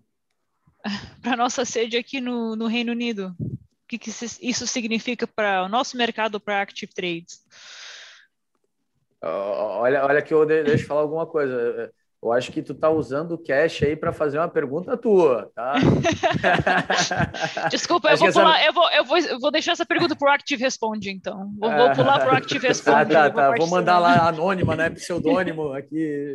[1.25, 3.35] a nossa sede aqui no, no Reino Unido?
[3.89, 7.43] Que, que isso significa para o nosso mercado para Active Trades?
[9.21, 11.93] Olha, olha que eu deixo falar alguma coisa.
[12.21, 15.75] Eu acho que tu tá usando o cash aí para fazer uma pergunta tua, tá?
[17.71, 20.61] Desculpa, eu vou, pular, eu, vou, eu, vou, eu vou deixar essa pergunta pro Active
[20.61, 21.49] Responde, então.
[21.57, 23.15] Vou, vou pular pro Active Responde.
[23.15, 23.55] Ah, tá, tá.
[23.57, 24.91] Vou mandar lá anônima, né?
[24.91, 26.35] Pseudônimo aqui.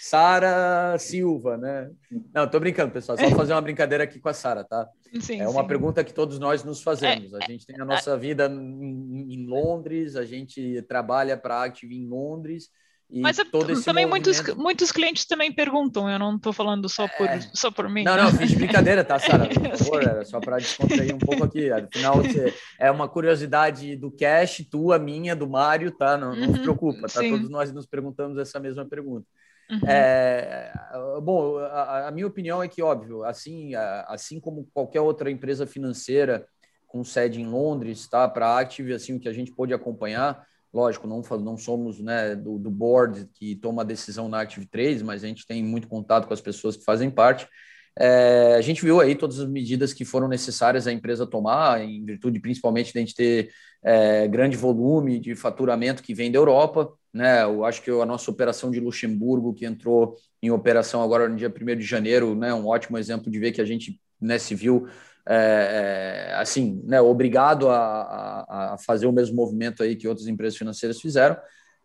[0.00, 1.90] Sara Silva, né?
[2.32, 3.18] Não, tô brincando, pessoal.
[3.18, 4.88] Só fazer uma brincadeira aqui com a Sara, tá?
[5.20, 5.68] Sim, é uma sim.
[5.68, 7.34] pergunta que todos nós nos fazemos.
[7.34, 12.08] É, a gente tem a nossa vida em, Londres, a gente trabalha para Active em
[12.08, 12.70] Londres
[13.10, 13.50] e Mas esse
[13.84, 14.44] também movimento...
[14.44, 17.40] muitos, muitos clientes também perguntam, eu não estou falando só por, é...
[17.54, 18.04] só por mim.
[18.04, 19.48] Não, não, fiz brincadeira, tá, Sara?
[19.48, 21.70] Por favor, era só para descontrair um pouco aqui.
[21.70, 26.18] Afinal, você, é uma curiosidade do Cash, tua, minha, do Mário, tá?
[26.18, 27.20] Não, não uhum, se preocupa, tá?
[27.20, 27.30] Sim.
[27.30, 29.26] Todos nós nos perguntamos essa mesma pergunta.
[29.70, 29.80] Uhum.
[29.88, 30.72] É,
[31.22, 33.74] bom, a, a, minha opinião é que, óbvio, assim,
[34.06, 36.46] assim como qualquer outra empresa financeira
[36.86, 38.28] com sede em Londres, tá?
[38.28, 42.36] Para a Active, assim, o que a gente pôde acompanhar Lógico, não, não somos né,
[42.36, 45.88] do, do board que toma a decisão na Active 3, mas a gente tem muito
[45.88, 47.48] contato com as pessoas que fazem parte.
[47.98, 52.04] É, a gente viu aí todas as medidas que foram necessárias a empresa tomar, em
[52.04, 53.50] virtude principalmente de a gente ter
[53.82, 56.92] é, grande volume de faturamento que vem da Europa.
[57.12, 57.42] Né?
[57.42, 61.52] Eu acho que a nossa operação de Luxemburgo, que entrou em operação agora no dia
[61.52, 64.86] 1 de janeiro, né, um ótimo exemplo de ver que a gente né, se viu
[65.30, 70.26] é, é, assim, né, obrigado a, a, a, fazer o mesmo movimento aí que outras
[70.26, 71.34] empresas financeiras fizeram.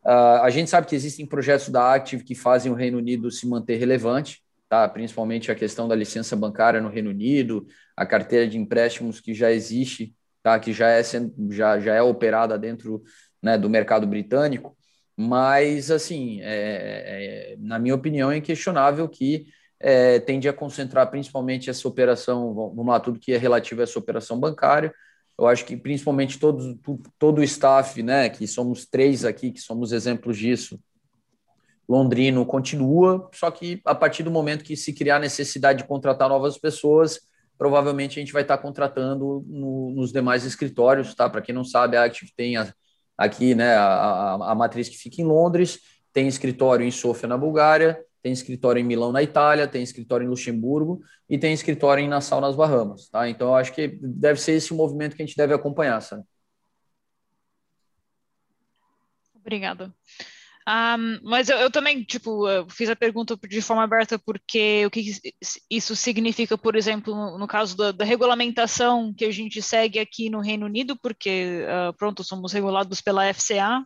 [0.06, 3.48] Uh, a gente sabe que existem projetos da Active que fazem o Reino Unido se
[3.48, 4.88] manter relevante, tá?
[4.88, 7.68] principalmente a questão da licença bancária no Reino Unido,
[7.98, 10.58] a carteira de empréstimos que já existe, tá?
[10.58, 11.02] que já é,
[11.50, 13.04] já, já é operada dentro
[13.42, 14.78] né, do mercado britânico,
[15.18, 19.46] mas, assim, é, é, na minha opinião, é inquestionável que
[19.84, 24.00] é, tende a concentrar principalmente essa operação, vamos lá, tudo que é relativo a essa
[24.00, 24.94] operação bancária.
[25.38, 26.80] Eu acho que principalmente todo,
[27.20, 30.80] todo o staff, né, que somos três aqui, que somos exemplos disso,
[31.88, 36.58] Londrino continua, só que a partir do momento que se criar necessidade de contratar novas
[36.58, 37.20] pessoas,
[37.58, 41.30] provavelmente a gente vai estar contratando no, nos demais escritórios, tá?
[41.30, 42.74] Para quem não sabe, a Active tem a,
[43.18, 45.80] aqui, né, a, a, a matriz que fica em Londres,
[46.14, 50.30] tem escritório em Sofia, na Bulgária, tem escritório em Milão, na Itália, tem escritório em
[50.30, 53.10] Luxemburgo e tem escritório em Nassau, nas Bahamas.
[53.10, 53.28] Tá?
[53.28, 56.24] Então, eu acho que deve ser esse o movimento que a gente deve acompanhar, sabe?
[59.36, 59.94] Obrigada.
[60.66, 65.12] Um, mas eu, eu, também, tipo, fiz a pergunta de forma aberta porque o que
[65.70, 70.30] isso significa, por exemplo, no, no caso da, da, regulamentação que a gente segue aqui
[70.30, 73.86] no Reino Unido, porque, uh, pronto, somos regulados pela FCA,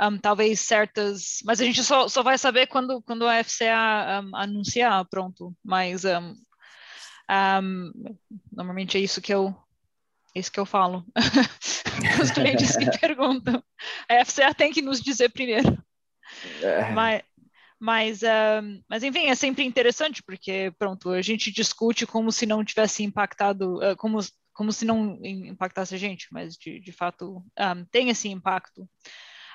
[0.00, 4.36] um, talvez certas, mas a gente só, só vai saber quando, quando a FCA um,
[4.36, 5.54] anunciar, pronto.
[5.64, 6.34] Mas um,
[8.52, 9.54] normalmente é isso que eu
[10.34, 11.04] é isso que eu falo.
[12.22, 13.62] Os clientes que perguntam.
[14.08, 15.82] A FCA tem que nos dizer primeiro.
[16.62, 16.92] É.
[16.92, 17.22] Mas,
[17.80, 18.20] mas,
[18.88, 23.76] mas, enfim, é sempre interessante, porque, pronto, a gente discute como se não tivesse impactado,
[23.78, 24.18] uh, como,
[24.52, 28.88] como se não impactasse a gente, mas de, de fato um, tem esse impacto.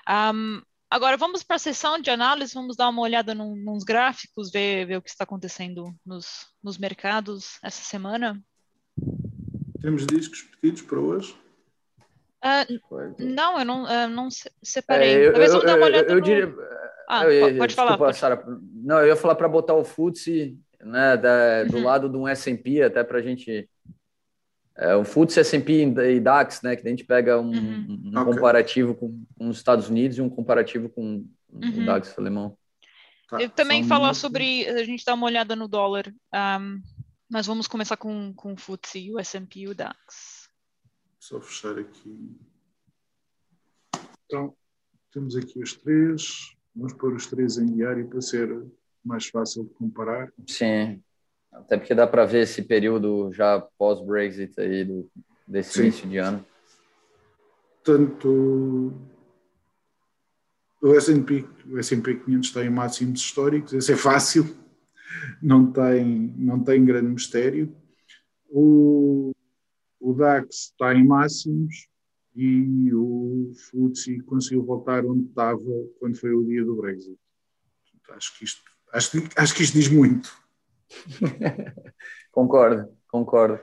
[0.10, 4.51] Um, agora vamos para a sessão de análise, vamos dar uma olhada num, nos gráficos,
[4.51, 8.41] ver, ver o que está acontecendo nos, nos mercados essa semana.
[9.82, 11.36] Temos discos pedidos para hoje?
[12.43, 14.28] Uh, não, eu não, uh, não
[14.62, 15.16] separei.
[15.16, 16.08] É, eu, Talvez eu, eu, dar uma olhada.
[16.08, 16.22] Eu, eu no...
[16.22, 16.56] diria.
[17.08, 17.97] Ah, eu, pode falar.
[17.97, 18.18] Pode...
[18.18, 18.43] Sarah,
[18.74, 21.84] não, eu ia falar para botar o FTSE né, da, do uhum.
[21.84, 23.70] lado de um S&P, até para a gente...
[24.76, 28.01] É, o FTSE, S&P e DAX, né, que a gente pega um, uhum.
[28.05, 28.34] um okay.
[28.34, 31.84] comparativo com, com, os Estados Unidos e um comparativo com uhum.
[31.84, 32.57] o DAX alemão.
[33.30, 36.82] Tá, eu também falar sobre, a gente dá uma olhada no dólar, um,
[37.30, 40.49] mas vamos começar com, com o FTSE, o S&P e o DAX.
[41.19, 42.36] Só fechar aqui.
[44.26, 44.55] Então,
[45.11, 46.55] temos aqui os três.
[46.76, 48.49] Vamos pôr os três em diário para ser
[49.05, 50.32] mais fácil de comparar.
[50.47, 51.01] Sim,
[51.54, 55.10] até porque dá para ver esse período já pós-Brexit aí do,
[55.47, 55.82] desse Sim.
[55.82, 56.45] início de ano.
[57.84, 58.93] Tanto
[60.82, 64.56] o S&P, o S&P 500 está em máximos históricos, esse é fácil,
[65.41, 67.74] não tem, não tem grande mistério.
[68.49, 69.32] O,
[69.99, 71.88] o DAX está em máximos,
[72.36, 75.62] e o FTSE conseguiu voltar onde estava
[75.99, 77.18] quando foi o dia do Brexit.
[78.10, 80.32] Acho que isto, acho, acho que isto diz muito.
[82.31, 83.59] concordo, concordo.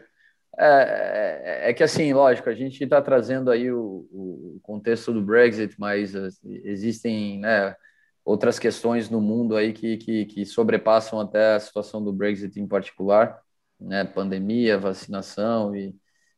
[0.59, 5.23] É, é, é, que assim, lógico, a gente está trazendo aí o, o, contexto do
[5.23, 7.75] Brexit, mas assim, existem né,
[8.25, 12.67] outras questões no mundo aí que, que, que, sobrepassam até a situação do Brexit em
[12.67, 13.41] particular,
[13.81, 15.95] né, pandemia, vacinação e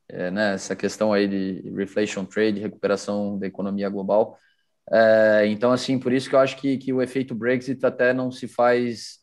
[0.09, 4.39] é, né, essa questão aí de reflation trade, recuperação da economia global.
[4.91, 8.31] É, então, assim, por isso que eu acho que, que o efeito Brexit até não
[8.31, 9.22] se faz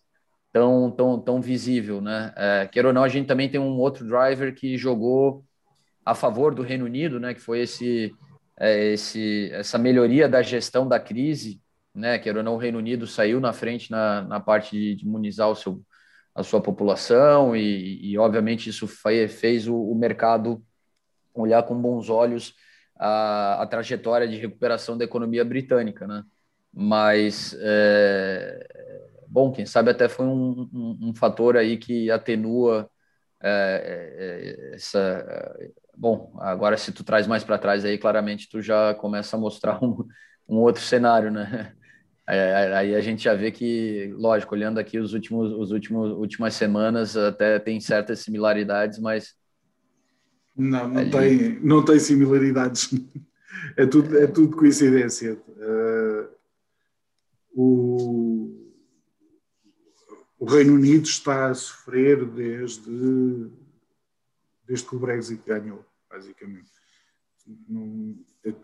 [0.52, 2.34] tão, tão, tão visível, né?
[2.36, 5.44] É, ou não, a gente também tem um outro driver que jogou
[6.06, 7.34] a favor do Reino Unido, né?
[7.34, 8.12] Que foi esse,
[8.60, 11.62] é, esse, essa melhoria da gestão da crise,
[11.94, 12.18] né?
[12.20, 15.50] Queira ou não, o Reino Unido saiu na frente na, na parte de, de imunizar
[15.50, 15.82] o seu,
[16.34, 20.64] a sua população e, e obviamente, isso foi, fez o, o mercado
[21.34, 22.54] olhar com bons olhos
[22.98, 26.24] a, a trajetória de recuperação da economia britânica, né?
[26.74, 28.79] Mas, é,
[29.30, 32.90] bom, quem sabe até foi um, um, um fator aí que atenua
[33.42, 35.56] é, é, essa...
[35.96, 39.80] Bom, agora se tu traz mais para trás aí, claramente tu já começa a mostrar
[39.84, 40.06] um,
[40.48, 41.74] um outro cenário, né?
[42.28, 47.18] Aí a gente já vê que, lógico, olhando aqui os últimos, os últimos, últimas semanas,
[47.18, 49.34] até tem certas similaridades, mas
[50.56, 52.90] não, não, tem, não tem similaridades.
[53.76, 55.34] É tudo, é tudo coincidência.
[55.34, 56.30] Uh,
[57.54, 58.49] o,
[60.40, 63.52] o Reino Unido está a sofrer desde,
[64.64, 66.72] desde que o Brexit ganhou, basicamente.
[68.46, 68.56] É,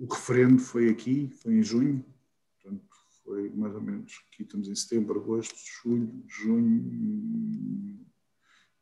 [0.00, 2.02] o referendo foi aqui, foi em junho,
[2.54, 2.88] portanto,
[3.22, 8.06] foi mais ou menos, aqui estamos em setembro, agosto, julho, junho,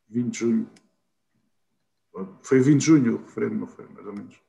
[0.08, 0.70] 20 de julho,
[2.42, 4.40] foi 20 de junho o referendo, não foi, mais ou menos.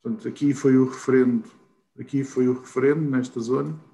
[0.00, 1.50] Portanto, aqui foi o referendo,
[1.98, 3.89] aqui foi o referendo nesta zona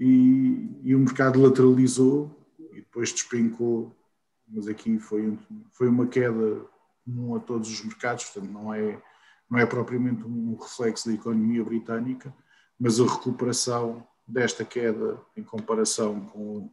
[0.00, 2.34] e, e o mercado lateralizou
[2.72, 3.94] e depois despencou,
[4.48, 5.38] mas aqui foi,
[5.72, 6.64] foi uma queda
[7.04, 9.00] comum a todos os mercados, portanto não é,
[9.48, 12.34] não é propriamente um reflexo da economia britânica,
[12.78, 16.72] mas a recuperação desta queda em comparação com,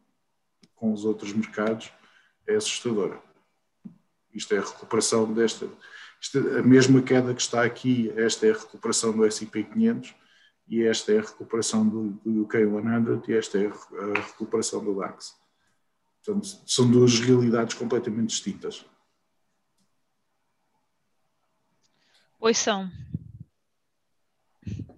[0.74, 1.92] com os outros mercados
[2.48, 3.22] é assustadora.
[4.34, 5.68] Isto é a recuperação desta,
[6.58, 10.16] a mesma queda que está aqui, esta é a recuperação do S&P 500
[10.68, 14.99] e esta é a recuperação do, do UK 100 e esta é a recuperação do
[14.99, 15.36] DAX.
[16.24, 18.86] Portanto, são duas realidades completamente distintas.
[22.39, 22.89] Pois são.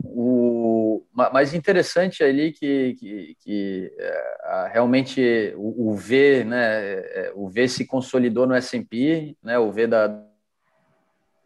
[0.03, 7.47] O mais interessante ali que, que, que é, realmente o, o, V, né, é, o
[7.47, 10.28] V se consolidou no S&P, né, o V da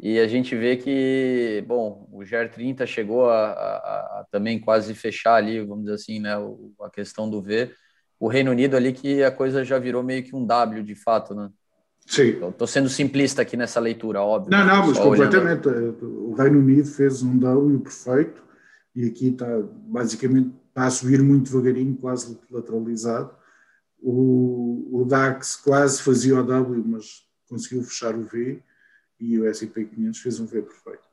[0.06, 3.78] e a gente vê que, bom, o GR30 chegou a, a,
[4.20, 6.34] a também quase fechar ali, vamos dizer assim, né,
[6.82, 7.72] a questão do V.
[8.20, 11.34] O Reino Unido ali que a coisa já virou meio que um W de fato,
[11.34, 11.50] né?
[12.06, 12.46] Sim.
[12.46, 14.52] Estou sendo simplista aqui nessa leitura, óbvio.
[14.52, 15.70] Não, não, mas completamente.
[15.70, 16.32] Olhando.
[16.32, 18.44] O Reino Unido fez um W perfeito
[18.94, 19.48] e aqui está
[19.88, 23.34] basicamente está a subir muito devagarinho, quase lateralizado.
[24.02, 28.62] O, o DAX quase fazia o W, mas conseguiu fechar o V
[29.24, 31.08] e o S&P 500 fez um V perfeito.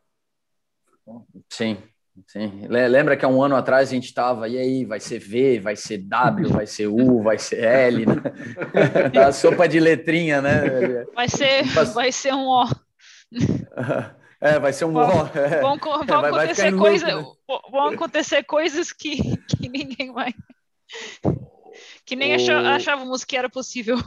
[1.49, 1.79] Sim,
[2.27, 2.67] sim.
[2.69, 5.77] Lembra que há um ano atrás a gente estava, e aí, vai ser V, vai
[5.77, 8.15] ser W, vai ser U, vai ser L, né?
[9.27, 11.05] a sopa de letrinha, né?
[11.15, 12.65] Vai ser, vai ser um O.
[14.43, 17.25] É, vai ser um vão, vão, é, vão, vão vai, acontecer coisas, né?
[17.71, 20.33] vão acontecer coisas que, que ninguém vai,
[22.07, 22.59] que nem o...
[22.69, 23.99] achávamos que era possível.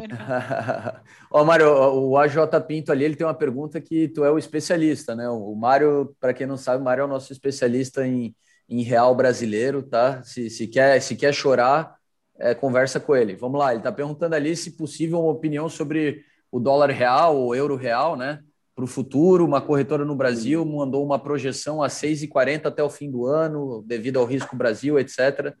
[1.30, 2.36] Ó, Mário, o AJ
[2.66, 5.28] Pinto ali, ele tem uma pergunta que tu é o especialista, né?
[5.28, 8.34] O Mário, para quem não sabe, o Mário é o nosso especialista em,
[8.68, 10.22] em real brasileiro, tá?
[10.22, 11.96] Se, se, quer, se quer chorar,
[12.38, 13.34] é, conversa com ele.
[13.36, 17.54] Vamos lá, ele está perguntando ali se possível uma opinião sobre o dólar real ou
[17.54, 18.40] euro real, né?
[18.74, 23.10] Para o futuro, uma corretora no Brasil mandou uma projeção a 6,40 até o fim
[23.10, 25.54] do ano, devido ao risco Brasil, etc.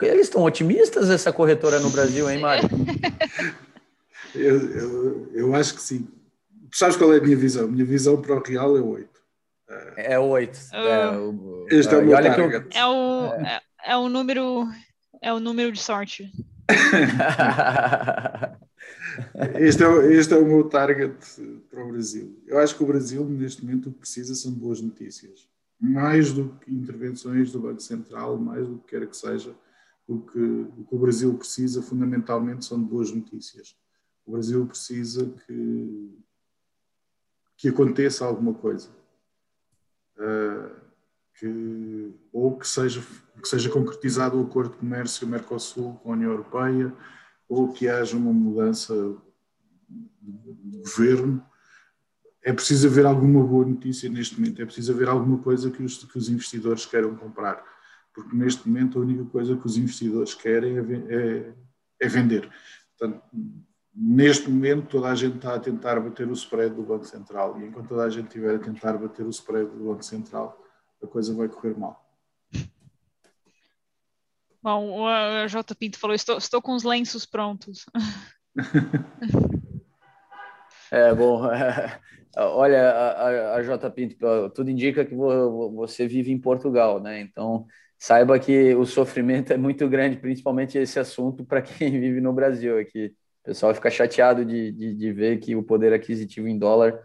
[0.00, 2.68] Eles estão otimistas, essa corretora no Brasil, hein, Mário?
[4.34, 6.08] eu, eu, eu, acho que sim.
[6.72, 7.68] Sabes qual é a minha visão?
[7.68, 9.08] Minha visão para o Real é 8.
[9.96, 10.58] É 8.
[10.72, 12.76] É, o, este é o meu target.
[12.76, 14.68] É o, é, é o número
[15.24, 16.30] é o número de sorte.
[19.58, 21.16] este, é, este é o meu target
[21.70, 22.38] para o Brasil.
[22.46, 25.48] Eu acho que o Brasil, neste momento, o que precisa são boas notícias.
[25.80, 29.54] Mais do que intervenções do Banco Central, mais do que quer que seja,
[30.06, 33.74] o que, o que o Brasil precisa, fundamentalmente, são de boas notícias.
[34.26, 36.18] O Brasil precisa que,
[37.56, 38.88] que aconteça alguma coisa.
[40.16, 40.84] Uh,
[41.38, 43.02] que, ou que seja,
[43.40, 46.94] que seja concretizado o acordo de comércio Mercosul com a União Europeia,
[47.48, 48.94] ou que haja uma mudança
[50.22, 51.44] de governo.
[52.42, 56.04] É preciso haver alguma boa notícia neste momento, é preciso haver alguma coisa que os,
[56.04, 57.62] que os investidores queiram comprar,
[58.12, 61.54] porque neste momento a única coisa que os investidores querem é, é,
[62.00, 62.50] é vender.
[62.96, 63.22] Portanto,
[63.94, 67.66] neste momento toda a gente está a tentar bater o spread do Banco Central e
[67.66, 70.60] enquanto toda a gente estiver a tentar bater o spread do Banco Central,
[71.02, 72.04] a coisa vai correr mal.
[74.64, 75.74] Bom, o J.
[75.74, 77.84] Pinto falou: estou, estou com os lenços prontos.
[80.90, 82.00] é, bom, é,
[82.34, 83.90] olha, a, a, J.
[83.90, 84.16] Pinto,
[84.54, 87.20] tudo indica que você vive em Portugal, né?
[87.20, 87.66] Então,
[87.98, 92.78] saiba que o sofrimento é muito grande, principalmente esse assunto para quem vive no Brasil
[92.78, 93.14] aqui.
[93.44, 96.98] O pessoal fica chateado de, de, de ver que o poder aquisitivo em dólar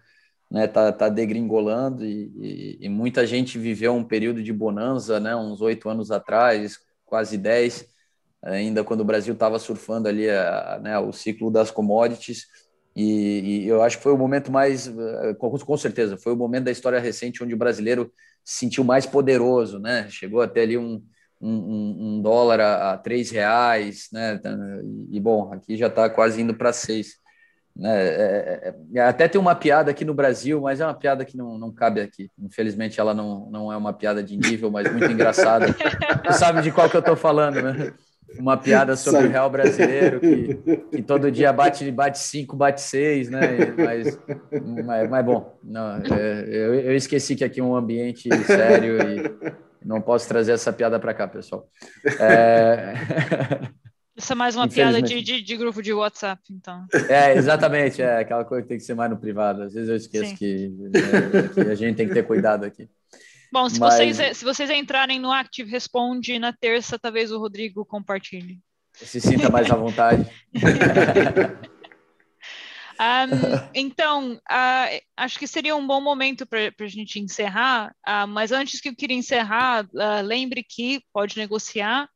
[0.50, 5.36] né, tá, tá degringolando e, e, e, muita gente viveu um período de bonança, né,
[5.36, 7.86] uns oito anos atrás, quase dez,
[8.42, 12.48] ainda quando o Brasil estava surfando ali a, né, o ciclo das commodities,
[12.96, 16.64] e, e, eu acho que foi o momento mais, eh, com, certeza, foi o momento
[16.64, 18.12] da história recente onde o brasileiro
[18.44, 21.04] se sentiu mais poderoso, né, chegou até ali um,
[21.42, 24.40] um, um dólar a, a três reais, né,
[25.12, 27.20] e bom, aqui já está quase indo para seis.
[27.76, 28.08] Né?
[28.08, 31.38] É, é, é, até tem uma piada aqui no Brasil, mas é uma piada que
[31.38, 32.30] não, não cabe aqui.
[32.38, 35.68] Infelizmente, ela não, não é uma piada de nível, mas muito engraçada.
[36.26, 37.94] Você sabe de qual que eu estou falando, né?
[38.38, 40.56] Uma piada sobre o real brasileiro que,
[40.92, 43.40] que todo dia bate bate cinco, bate seis, né?
[43.76, 44.20] Mas,
[44.86, 49.68] mas, mas bom, não, é, eu, eu esqueci que aqui é um ambiente sério e
[49.86, 51.68] não posso trazer essa piada para cá, pessoal.
[52.20, 52.94] É...
[54.16, 56.86] Isso é mais uma piada de, de, de, grupo de WhatsApp, então.
[57.08, 58.02] É, exatamente.
[58.02, 59.64] É aquela coisa que tem que ser mais no privado.
[59.64, 60.92] Às vezes eu esqueço que, né,
[61.54, 62.90] que, a gente tem que ter cuidado aqui.
[63.50, 63.94] Bom, se, Mas...
[63.94, 68.60] vocês, se vocês entrarem no Active Responde na terça, talvez o Rodrigo compartilhe.
[68.94, 70.30] Se sinta mais à vontade.
[73.00, 78.52] um, então, uh, acho que seria um bom momento para a gente encerrar, uh, mas
[78.52, 82.10] antes que eu queria encerrar, uh, lembre que pode negociar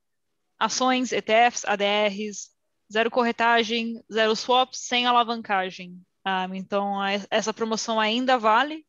[0.60, 2.50] ações, ETFs, ADRs,
[2.92, 6.02] zero corretagem, zero swaps, sem alavancagem.
[6.28, 8.86] Um, então, a, essa promoção ainda vale.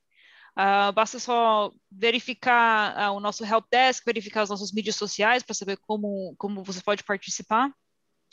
[0.94, 6.32] Basta só verificar o nosso help desk, verificar as nossas mídias sociais para saber como,
[6.38, 7.72] como você pode participar.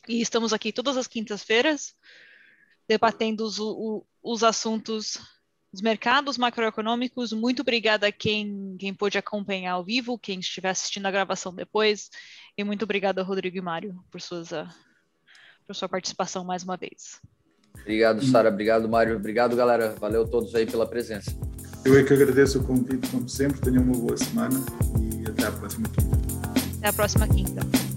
[0.08, 1.96] E estamos aqui todas as quintas-feiras,
[2.92, 5.18] debatendo os, o, os assuntos
[5.72, 7.32] dos mercados macroeconômicos.
[7.32, 12.10] Muito obrigada a quem, quem pôde acompanhar ao vivo, quem estiver assistindo a gravação depois.
[12.58, 14.68] E muito obrigada, Rodrigo e Mário, por, suas, uh,
[15.66, 17.22] por sua participação mais uma vez.
[17.80, 18.50] Obrigado, Sara.
[18.50, 19.16] Obrigado, Mário.
[19.16, 19.96] Obrigado, galera.
[19.98, 21.32] Valeu todos aí pela presença.
[21.86, 23.62] Eu é que agradeço o convite, como sempre.
[23.62, 24.60] Tenham uma boa semana
[25.00, 26.18] e até a próxima quinta.
[26.78, 27.91] Até a próxima quinta.